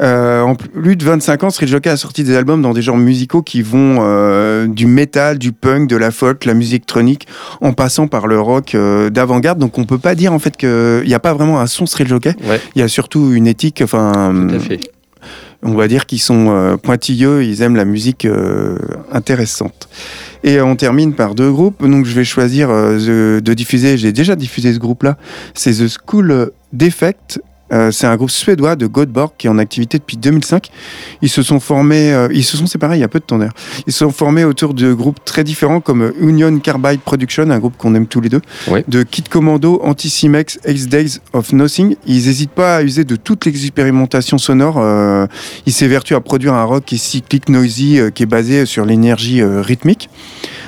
Euh, 0.01 0.43
en 0.43 0.55
plus 0.55 0.97
de 0.97 1.05
25 1.05 1.45
ans, 1.45 1.49
Thrill 1.49 1.69
Jockey 1.69 1.91
a 1.91 1.97
sorti 1.97 2.25
des 2.25 2.37
albums 2.37 2.63
dans 2.63 2.73
des 2.73 2.83
genres 2.83 2.97
musicaux 2.97 3.43
qui 3.43 3.63
vont 3.63 3.99
euh, 4.01 4.67
du 4.67 4.87
metal, 4.87 5.39
du 5.39 5.53
punk, 5.53 5.89
de 5.89 5.97
la 5.97 6.11
folk, 6.11 6.45
la 6.45 6.55
musique 6.55 6.69
électronique, 6.79 7.27
en 7.61 7.73
passant 7.73 8.07
par 8.07 8.27
le 8.27 8.41
rock 8.41 8.75
euh, 8.75 9.11
d'avant-garde. 9.11 9.59
Donc 9.59 9.79
on 9.79 9.85
peut 9.85 9.99
pas 9.99 10.15
dire 10.15 10.33
en 10.33 10.39
fait 10.39 10.57
qu'il 10.57 11.05
n'y 11.07 11.15
a 11.15 11.21
pas 11.21 11.35
vraiment 11.35 11.61
un 11.61 11.67
son 11.67 11.85
Thrill 11.85 12.09
Jockey. 12.09 12.35
Ouais, 12.49 12.61
Il 12.77 12.81
y 12.81 12.83
a 12.83 12.89
surtout 12.89 13.33
une 13.33 13.47
éthique, 13.47 13.81
enfin, 13.83 14.33
tout 14.49 14.55
à 14.55 14.59
fait. 14.59 14.81
on 15.63 15.75
va 15.75 15.89
dire 15.89 16.07
qu'ils 16.07 16.21
sont 16.21 16.79
pointilleux, 16.83 17.45
ils 17.45 17.63
aiment 17.63 17.77
la 17.77 17.85
musique 17.85 18.27
intéressante. 19.11 19.89
Et 20.45 20.61
on 20.61 20.77
termine 20.77 21.15
par 21.15 21.35
deux 21.35 21.51
groupes. 21.51 21.85
Donc 21.85 22.07
je 22.07 22.15
vais 22.15 22.25
choisir 22.25 22.69
de, 22.69 23.41
de 23.45 23.55
diffuser, 23.55 23.99
j'ai 23.99 24.13
déjà 24.13 24.37
diffusé 24.37 24.73
ce 24.73 24.79
groupe-là, 24.79 25.17
c'est 25.55 25.73
The 25.73 25.89
School 25.89 26.53
Defect 26.73 27.41
Euh, 27.73 27.91
c'est 27.91 28.07
un 28.07 28.17
groupe 28.17 28.31
suédois 28.31 28.77
de 28.77 28.87
Göteborg 28.87 29.33
qui 29.37 29.47
est 29.47 29.51
en 29.51 29.59
activité 29.59 29.99
depuis 29.99 30.17
2005. 30.17 30.71
Ils 31.23 31.29
se 31.29 31.43
sont 31.43 31.61
formés, 31.61 32.13
euh, 32.13 32.29
ils 32.33 32.45
se 32.45 32.57
sont 32.57 32.67
séparés 32.67 32.97
il 32.97 33.01
y 33.01 33.05
a 33.05 33.09
peu 33.09 33.19
de 33.19 33.25
temps 33.25 33.39
d'ailleurs. 33.39 33.55
Ils 33.87 33.93
se 33.93 34.01
sont 34.01 34.11
formés 34.11 34.45
autour 34.45 34.75
de 34.75 34.93
groupes 34.93 35.25
très 35.25 35.45
différents 35.45 35.81
comme 35.81 36.13
Union 36.21 36.59
Carbide 36.59 37.01
Production, 37.01 37.51
un 37.51 37.59
groupe 37.59 37.77
qu'on 37.77 37.95
aime 37.95 38.07
tous 38.07 38.21
les 38.21 38.29
deux, 38.29 38.41
de 38.89 39.03
Kid 39.03 39.29
Commando, 39.29 39.81
Anticimex, 39.83 40.59
Ace 40.65 40.89
Days 40.89 41.19
of 41.33 41.53
Nothing. 41.53 41.97
Ils 42.07 42.27
n'hésitent 42.27 42.51
pas 42.51 42.77
à 42.77 42.83
user 42.83 43.05
de 43.05 43.17
toutes 43.17 43.45
les 43.45 43.53
expérimentations 43.53 44.39
sonores. 44.39 44.79
Euh, 44.79 45.27
ils 45.67 45.73
s'évertuent 45.73 46.15
à 46.15 46.21
produire 46.21 46.55
un 46.55 46.65
rock 46.65 46.85
qui 46.87 46.95
est 46.97 46.99
cyclique, 46.99 47.49
noisy, 47.49 48.01
qui 48.15 48.23
est 48.23 48.27
basé 48.27 48.67
sur 48.67 48.85
l'énergie 48.85 49.43
rythmique. 49.43 50.09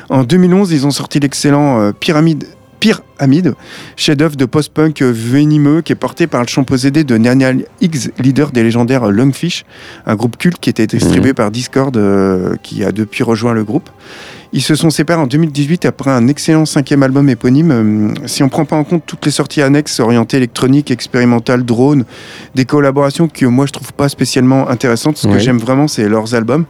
En 0.09 0.25
2011, 0.25 0.73
ils 0.73 0.87
ont 0.87 0.91
sorti 0.91 1.21
l'excellent 1.21 1.93
Pyramide. 1.99 2.47
Pyramide, 2.81 3.55
chef-d'œuvre 3.97 4.37
de 4.37 4.47
post-punk 4.47 5.03
venimeux 5.03 5.83
qui 5.83 5.93
est 5.93 5.97
porté 5.97 6.27
par 6.27 6.41
le 6.41 6.49
chant 6.49 6.65
possédé 6.65 7.05
de 7.05 7.19
Daniel 7.19 7.67
Higgs, 7.83 8.11
leader 8.19 8.51
des 8.51 8.63
légendaires 8.63 9.07
Lungfish, 9.11 9.65
un 10.07 10.17
groupe 10.17 10.39
culte 10.39 10.59
qui 10.59 10.71
était 10.71 10.87
distribué 10.87 11.35
par 11.35 11.51
Discord, 11.51 11.95
euh, 11.97 12.57
qui 12.63 12.83
a 12.83 12.91
depuis 12.91 13.23
rejoint 13.23 13.53
le 13.53 13.65
groupe. 13.65 13.91
Ils 14.53 14.63
se 14.63 14.75
sont 14.75 14.91
séparés 14.91 15.21
en 15.21 15.27
2018 15.27 15.85
après 15.85 16.11
un 16.11 16.27
excellent 16.27 16.65
cinquième 16.65 17.03
album 17.03 17.29
éponyme. 17.29 17.71
Euh, 17.71 18.27
Si 18.27 18.43
on 18.43 18.49
prend 18.49 18.65
pas 18.65 18.77
en 18.77 18.85
compte 18.85 19.05
toutes 19.07 19.25
les 19.25 19.31
sorties 19.31 19.63
annexes 19.63 20.01
orientées 20.01 20.39
électronique, 20.39 20.91
expérimentales, 20.91 21.65
drone, 21.65 22.05
des 22.55 22.65
collaborations 22.65 23.29
que 23.29 23.47
moi 23.47 23.67
je 23.67 23.73
trouve 23.73 23.93
pas 23.93 24.09
spécialement 24.09 24.69
intéressantes. 24.69 25.19
Ce 25.19 25.29
que 25.29 25.39
j'aime 25.39 25.59
vraiment, 25.59 25.87
c'est 25.87 26.09
leurs 26.09 26.35
albums. 26.35 26.65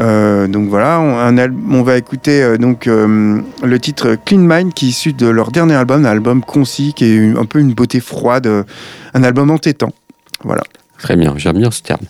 Euh, 0.00 0.46
donc 0.46 0.68
voilà, 0.68 1.00
on, 1.00 1.18
un 1.18 1.36
on 1.70 1.82
va 1.82 1.98
écouter 1.98 2.42
euh, 2.42 2.56
donc 2.56 2.86
euh, 2.86 3.40
le 3.62 3.78
titre 3.78 4.16
Clean 4.24 4.38
Mind 4.38 4.72
qui 4.72 4.86
est 4.86 4.88
issu 4.90 5.12
de 5.12 5.26
leur 5.26 5.50
dernier 5.50 5.74
album, 5.74 6.06
un 6.06 6.08
album 6.08 6.42
concis 6.42 6.94
qui 6.94 7.04
est 7.04 7.38
un 7.38 7.44
peu 7.44 7.58
une 7.58 7.74
beauté 7.74 8.00
froide, 8.00 8.48
un 9.14 9.22
album 9.22 9.50
entêtant. 9.50 9.92
Voilà. 10.42 10.62
Très 11.02 11.16
bien, 11.16 11.34
j'aime 11.38 11.58
bien 11.58 11.70
ce 11.70 11.80
terme. 11.80 12.04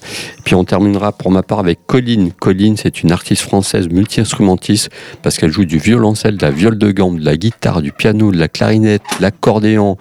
Puis 0.45 0.57
on 0.57 0.65
terminera 0.65 1.13
pour 1.13 1.31
ma 1.31 1.45
part 1.45 1.61
avec 1.61 1.87
Colline. 1.87 2.33
Colline, 2.33 2.77
c'est 2.77 3.03
une 3.03 3.13
artiste 3.13 3.43
française 3.43 3.89
multi-instrumentiste 3.89 4.91
parce 5.23 5.37
qu'elle 5.39 5.53
joue 5.53 5.65
du 5.65 5.79
violoncelle, 5.79 6.37
de 6.37 6.43
la 6.43 6.51
viole 6.51 6.77
de 6.77 6.91
gamme, 6.91 7.21
de 7.21 7.25
la 7.25 7.37
guitare, 7.37 7.83
du 7.83 7.93
piano, 7.93 8.33
de 8.33 8.39
la 8.39 8.49
clarinette, 8.49 9.03
de 9.19 9.23
l'accordéon, 9.23 9.97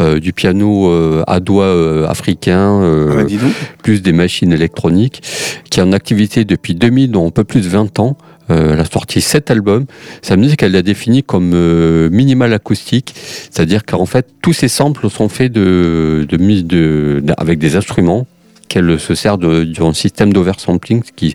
euh, 0.00 0.20
du 0.20 0.32
piano 0.32 0.88
euh, 0.88 1.24
à 1.26 1.40
doigts 1.40 1.64
euh, 1.64 2.06
africain, 2.06 2.80
euh, 2.80 3.24
dis 3.24 3.38
donc. 3.38 3.52
plus 3.82 4.02
des 4.02 4.12
machines 4.12 4.52
électroniques, 4.52 5.20
qui 5.68 5.80
est 5.80 5.82
en 5.82 5.92
activité 5.92 6.44
depuis 6.44 6.76
2000, 6.76 7.10
donc 7.10 7.28
un 7.28 7.30
peu 7.30 7.44
plus 7.44 7.62
de 7.62 7.68
20 7.68 7.98
ans. 7.98 8.16
Euh, 8.50 8.72
elle 8.72 8.80
a 8.80 8.84
sorti 8.84 9.20
sept 9.20 9.50
albums. 9.50 9.84
Sa 10.22 10.36
musique, 10.36 10.62
elle 10.62 10.72
l'a 10.72 10.82
définie 10.82 11.22
comme 11.22 11.52
euh, 11.54 12.08
minimal 12.10 12.52
acoustique, 12.54 13.14
c'est-à-dire 13.14 13.84
qu'en 13.84 14.06
fait, 14.06 14.26
tous 14.42 14.52
ces 14.52 14.68
samples 14.68 15.10
sont 15.10 15.28
faits 15.28 15.52
de, 15.52 16.26
de, 16.28 16.36
de, 16.36 17.20
de- 17.22 17.34
avec 17.36 17.58
des 17.58 17.76
instruments 17.76 18.26
qu'elle 18.68 18.98
se 19.00 19.14
sert 19.14 19.38
d'un 19.38 19.92
système 19.94 20.32
d'oversampling 20.32 21.02
qui, 21.16 21.34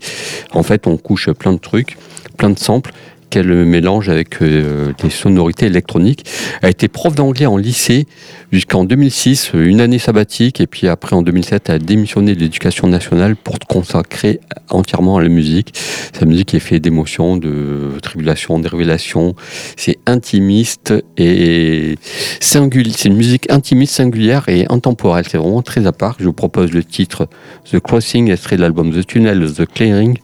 en 0.54 0.62
fait, 0.64 0.86
on 0.88 0.98
couche 0.98 1.32
plein 1.32 1.54
de 1.54 1.58
trucs, 1.60 1.98
plein 2.38 2.50
de 2.52 2.60
samples 2.60 2.92
qu'elle 3.34 3.66
mélange 3.66 4.10
avec 4.10 4.44
euh, 4.44 4.94
des 5.02 5.10
sonorités 5.10 5.66
électroniques. 5.66 6.24
Elle 6.62 6.68
a 6.68 6.70
été 6.70 6.88
prof 6.88 7.16
d'anglais 7.16 7.48
en 7.48 7.58
lycée 7.58 8.06
jusqu'en 8.52 8.84
2006, 8.84 9.54
euh, 9.56 9.66
une 9.66 9.82
année 9.82 9.98
sabbatique, 9.98 10.62
et 10.62 10.68
puis 10.68 10.88
après 10.88 11.16
en 11.16 11.24
2007, 11.24 11.70
elle 11.70 11.76
a 11.76 11.80
démissionné 11.80 12.36
de 12.36 12.40
l'éducation 12.40 12.88
nationale 12.88 13.36
pour 13.36 13.56
se 13.56 13.66
consacrer 13.68 14.40
entièrement 14.70 15.18
à 15.18 15.24
la 15.24 15.30
musique. 15.30 15.74
Sa 16.14 16.28
musique 16.28 16.54
est 16.54 16.60
faite 16.60 16.84
d'émotions, 16.84 17.36
de 17.36 17.94
tribulations, 18.04 18.60
de 18.60 18.68
révélations. 18.68 19.34
C'est 19.78 19.98
intimiste 20.06 20.94
et 21.18 21.98
singulier. 22.40 22.94
C'est 22.96 23.10
une 23.10 23.18
musique 23.18 23.52
intimiste, 23.52 23.96
singulière 23.96 24.48
et 24.48 24.68
intemporelle. 24.70 25.26
C'est 25.28 25.40
vraiment 25.40 25.64
très 25.64 25.88
à 25.88 25.92
part. 25.92 26.18
Je 26.20 26.26
vous 26.26 26.34
propose 26.34 26.72
le 26.72 26.84
titre 26.84 27.28
The 27.72 27.80
Crossing, 27.80 28.30
extrait 28.30 28.58
de 28.58 28.62
l'album 28.62 28.94
The 28.94 29.08
Tunnel, 29.08 29.52
The 29.52 29.66
Clearing. 29.66 30.20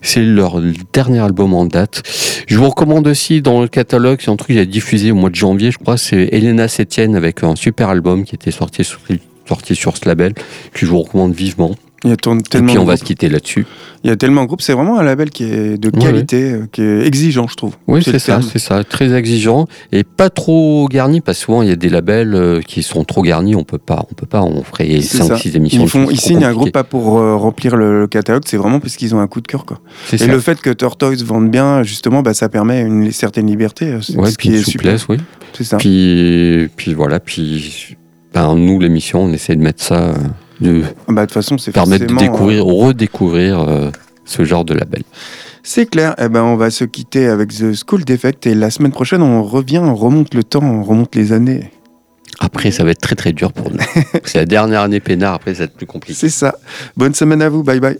C'est 0.00 0.22
leur 0.22 0.62
dernier 0.94 1.18
album 1.18 1.52
en 1.52 1.66
date. 1.66 2.02
Je 2.46 2.56
vous 2.58 2.68
recommande 2.68 3.06
aussi 3.06 3.42
dans 3.42 3.60
le 3.60 3.68
catalogue, 3.68 4.18
c'est 4.20 4.30
un 4.30 4.36
truc 4.36 4.48
que 4.48 4.54
j'ai 4.54 4.66
diffusé 4.66 5.10
au 5.10 5.14
mois 5.14 5.30
de 5.30 5.34
janvier, 5.34 5.70
je 5.70 5.78
crois, 5.78 5.96
c'est 5.96 6.28
Elena 6.32 6.68
Sétienne 6.68 7.16
avec 7.16 7.42
un 7.42 7.56
super 7.56 7.88
album 7.88 8.24
qui 8.24 8.34
était 8.34 8.50
sorti 8.50 8.84
sorti 9.46 9.74
sur 9.74 9.96
ce 9.96 10.06
label, 10.06 10.34
que 10.34 10.80
je 10.80 10.86
vous 10.86 11.00
recommande 11.00 11.34
vivement. 11.34 11.74
Il 12.04 12.10
y 12.10 12.12
a 12.12 12.16
ton- 12.16 12.38
Et 12.38 12.42
tellement, 12.42 12.68
puis 12.68 12.78
on 12.78 12.84
va 12.84 12.96
se 12.96 13.02
quitter 13.02 13.28
là-dessus. 13.28 13.66
Il 14.04 14.10
y 14.10 14.12
a 14.12 14.16
tellement 14.16 14.42
de 14.42 14.46
groupes. 14.46 14.62
C'est 14.62 14.72
vraiment 14.72 15.00
un 15.00 15.02
label 15.02 15.30
qui 15.30 15.42
est 15.42 15.76
de 15.76 15.90
qualité, 15.90 16.52
euh, 16.52 16.66
qui 16.70 16.80
est 16.80 17.04
exigeant, 17.04 17.48
je 17.48 17.56
trouve. 17.56 17.74
Oui, 17.88 18.02
c'est 18.04 18.20
ça, 18.20 18.40
c'est 18.40 18.60
ça. 18.60 18.84
Très 18.84 19.12
exigeant 19.14 19.66
et 19.90 20.04
pas 20.04 20.30
trop 20.30 20.86
garni 20.88 21.20
parce 21.20 21.38
que 21.38 21.44
souvent 21.46 21.62
il 21.62 21.68
y 21.68 21.72
a 21.72 21.76
des 21.76 21.88
labels 21.88 22.34
euh, 22.36 22.60
qui 22.60 22.84
sont 22.84 23.02
trop 23.02 23.22
garnis. 23.22 23.56
On 23.56 23.64
peut 23.64 23.78
pas, 23.78 24.06
on 24.10 24.14
peut 24.14 24.26
pas. 24.26 24.42
On 24.42 24.62
ferait 24.62 25.00
C'est 25.00 25.18
ça. 25.24 25.34
5-6 25.34 25.56
émissions. 25.56 25.82
Ils, 25.82 25.88
font, 25.88 26.08
ils 26.08 26.20
signent 26.20 26.44
un 26.44 26.52
groupe 26.52 26.70
pas 26.70 26.84
pour 26.84 27.18
euh, 27.18 27.34
remplir 27.34 27.74
le, 27.76 28.00
le 28.02 28.06
catalogue, 28.06 28.42
c'est 28.46 28.56
vraiment 28.58 28.78
parce 28.78 28.94
qu'ils 28.96 29.12
ont 29.16 29.20
un 29.20 29.26
coup 29.26 29.40
de 29.40 29.48
cœur. 29.48 29.64
Quoi. 29.66 29.80
Et 30.12 30.18
ça. 30.18 30.26
le 30.28 30.38
fait 30.38 30.60
que 30.60 30.70
Tortoise 30.70 31.24
vende 31.24 31.50
bien, 31.50 31.82
justement, 31.82 32.22
bah, 32.22 32.32
ça 32.34 32.48
permet 32.48 32.82
une 32.82 33.10
certaine 33.10 33.48
liberté. 33.48 33.92
C'est 34.02 34.16
Ouais, 34.16 34.30
ce 34.30 34.38
qui 34.38 34.48
une 34.48 34.54
est 34.54 34.58
super. 34.58 34.72
souplesse, 35.00 35.08
oui. 35.08 35.16
C'est 35.54 35.64
ça. 35.64 35.78
Puis, 35.78 36.68
puis 36.76 36.94
voilà, 36.94 37.18
puis 37.18 37.96
ben, 38.32 38.54
nous 38.54 38.78
l'émission, 38.78 39.22
on 39.24 39.32
essaie 39.32 39.56
de 39.56 39.62
mettre 39.62 39.82
ça, 39.82 40.10
euh, 40.10 40.14
de 40.60 40.82
Bah, 41.08 41.22
toute 41.26 41.34
façon, 41.34 41.58
c'est 41.58 41.72
permettre 41.72 42.06
de 42.06 42.14
découvrir, 42.16 42.64
redécouvrir 42.64 43.60
euh, 43.60 43.90
ce 44.24 44.44
genre 44.44 44.64
de 44.64 44.74
label. 44.74 45.02
C'est 45.62 45.86
clair. 45.86 46.14
Eh 46.18 46.28
ben, 46.28 46.42
on 46.42 46.56
va 46.56 46.70
se 46.70 46.84
quitter 46.84 47.26
avec 47.26 47.50
The 47.50 47.74
School 47.74 48.04
Defect 48.04 48.46
et 48.46 48.54
la 48.54 48.70
semaine 48.70 48.92
prochaine, 48.92 49.22
on 49.22 49.42
revient, 49.42 49.78
on 49.78 49.94
remonte 49.94 50.34
le 50.34 50.42
temps, 50.44 50.62
on 50.62 50.82
remonte 50.82 51.14
les 51.14 51.32
années. 51.32 51.70
Après, 52.40 52.70
ça 52.70 52.84
va 52.84 52.92
être 52.92 53.00
très 53.00 53.16
très 53.16 53.32
dur 53.32 53.52
pour 53.52 53.70
nous. 53.70 53.78
C'est 54.24 54.38
la 54.38 54.46
dernière 54.46 54.82
année 54.82 55.00
peinard. 55.00 55.34
Après, 55.34 55.54
ça 55.54 55.58
va 55.60 55.64
être 55.64 55.74
plus 55.76 55.86
compliqué. 55.86 56.18
C'est 56.18 56.28
ça. 56.28 56.54
Bonne 56.96 57.14
semaine 57.14 57.42
à 57.42 57.48
vous. 57.48 57.62
Bye 57.64 57.80
bye. 57.80 57.96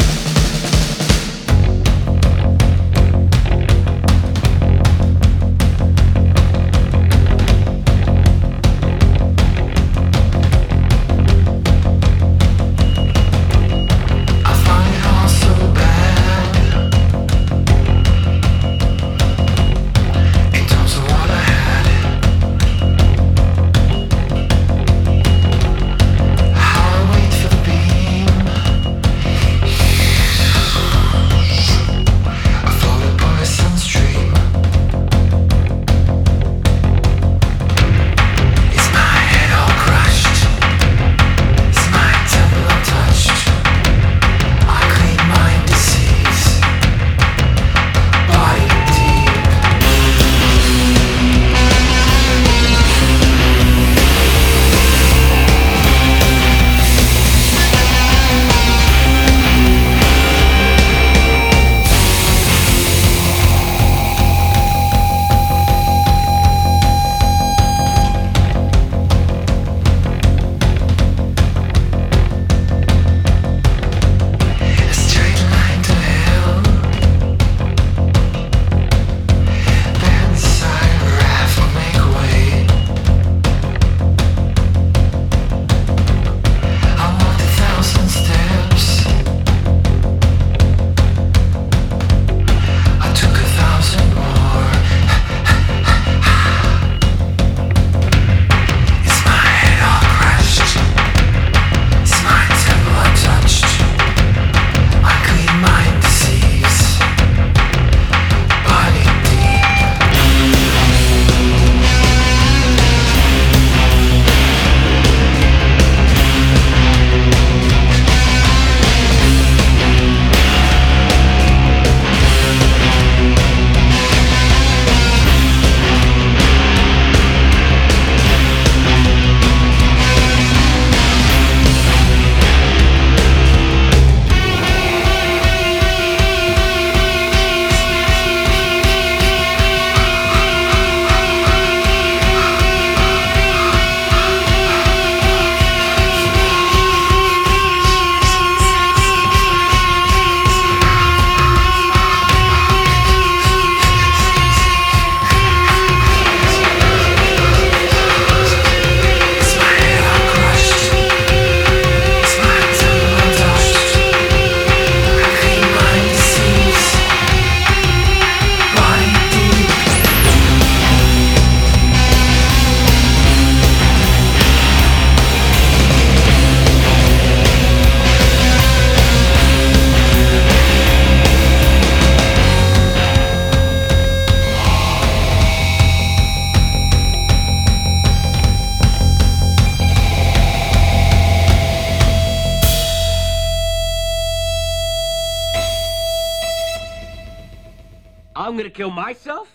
I'm 198.48 198.56
gonna 198.56 198.70
kill 198.70 198.90
myself? 198.90 199.46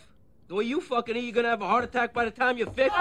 The 0.48 0.54
way 0.54 0.66
you 0.66 0.80
fucking 0.80 1.16
are, 1.16 1.20
you're 1.20 1.34
gonna 1.34 1.50
have 1.50 1.64
a 1.64 1.68
heart 1.68 1.84
attack 1.84 2.14
by 2.14 2.26
the 2.26 2.32
time 2.32 2.60
you're 2.60 2.70
50? 2.70 2.92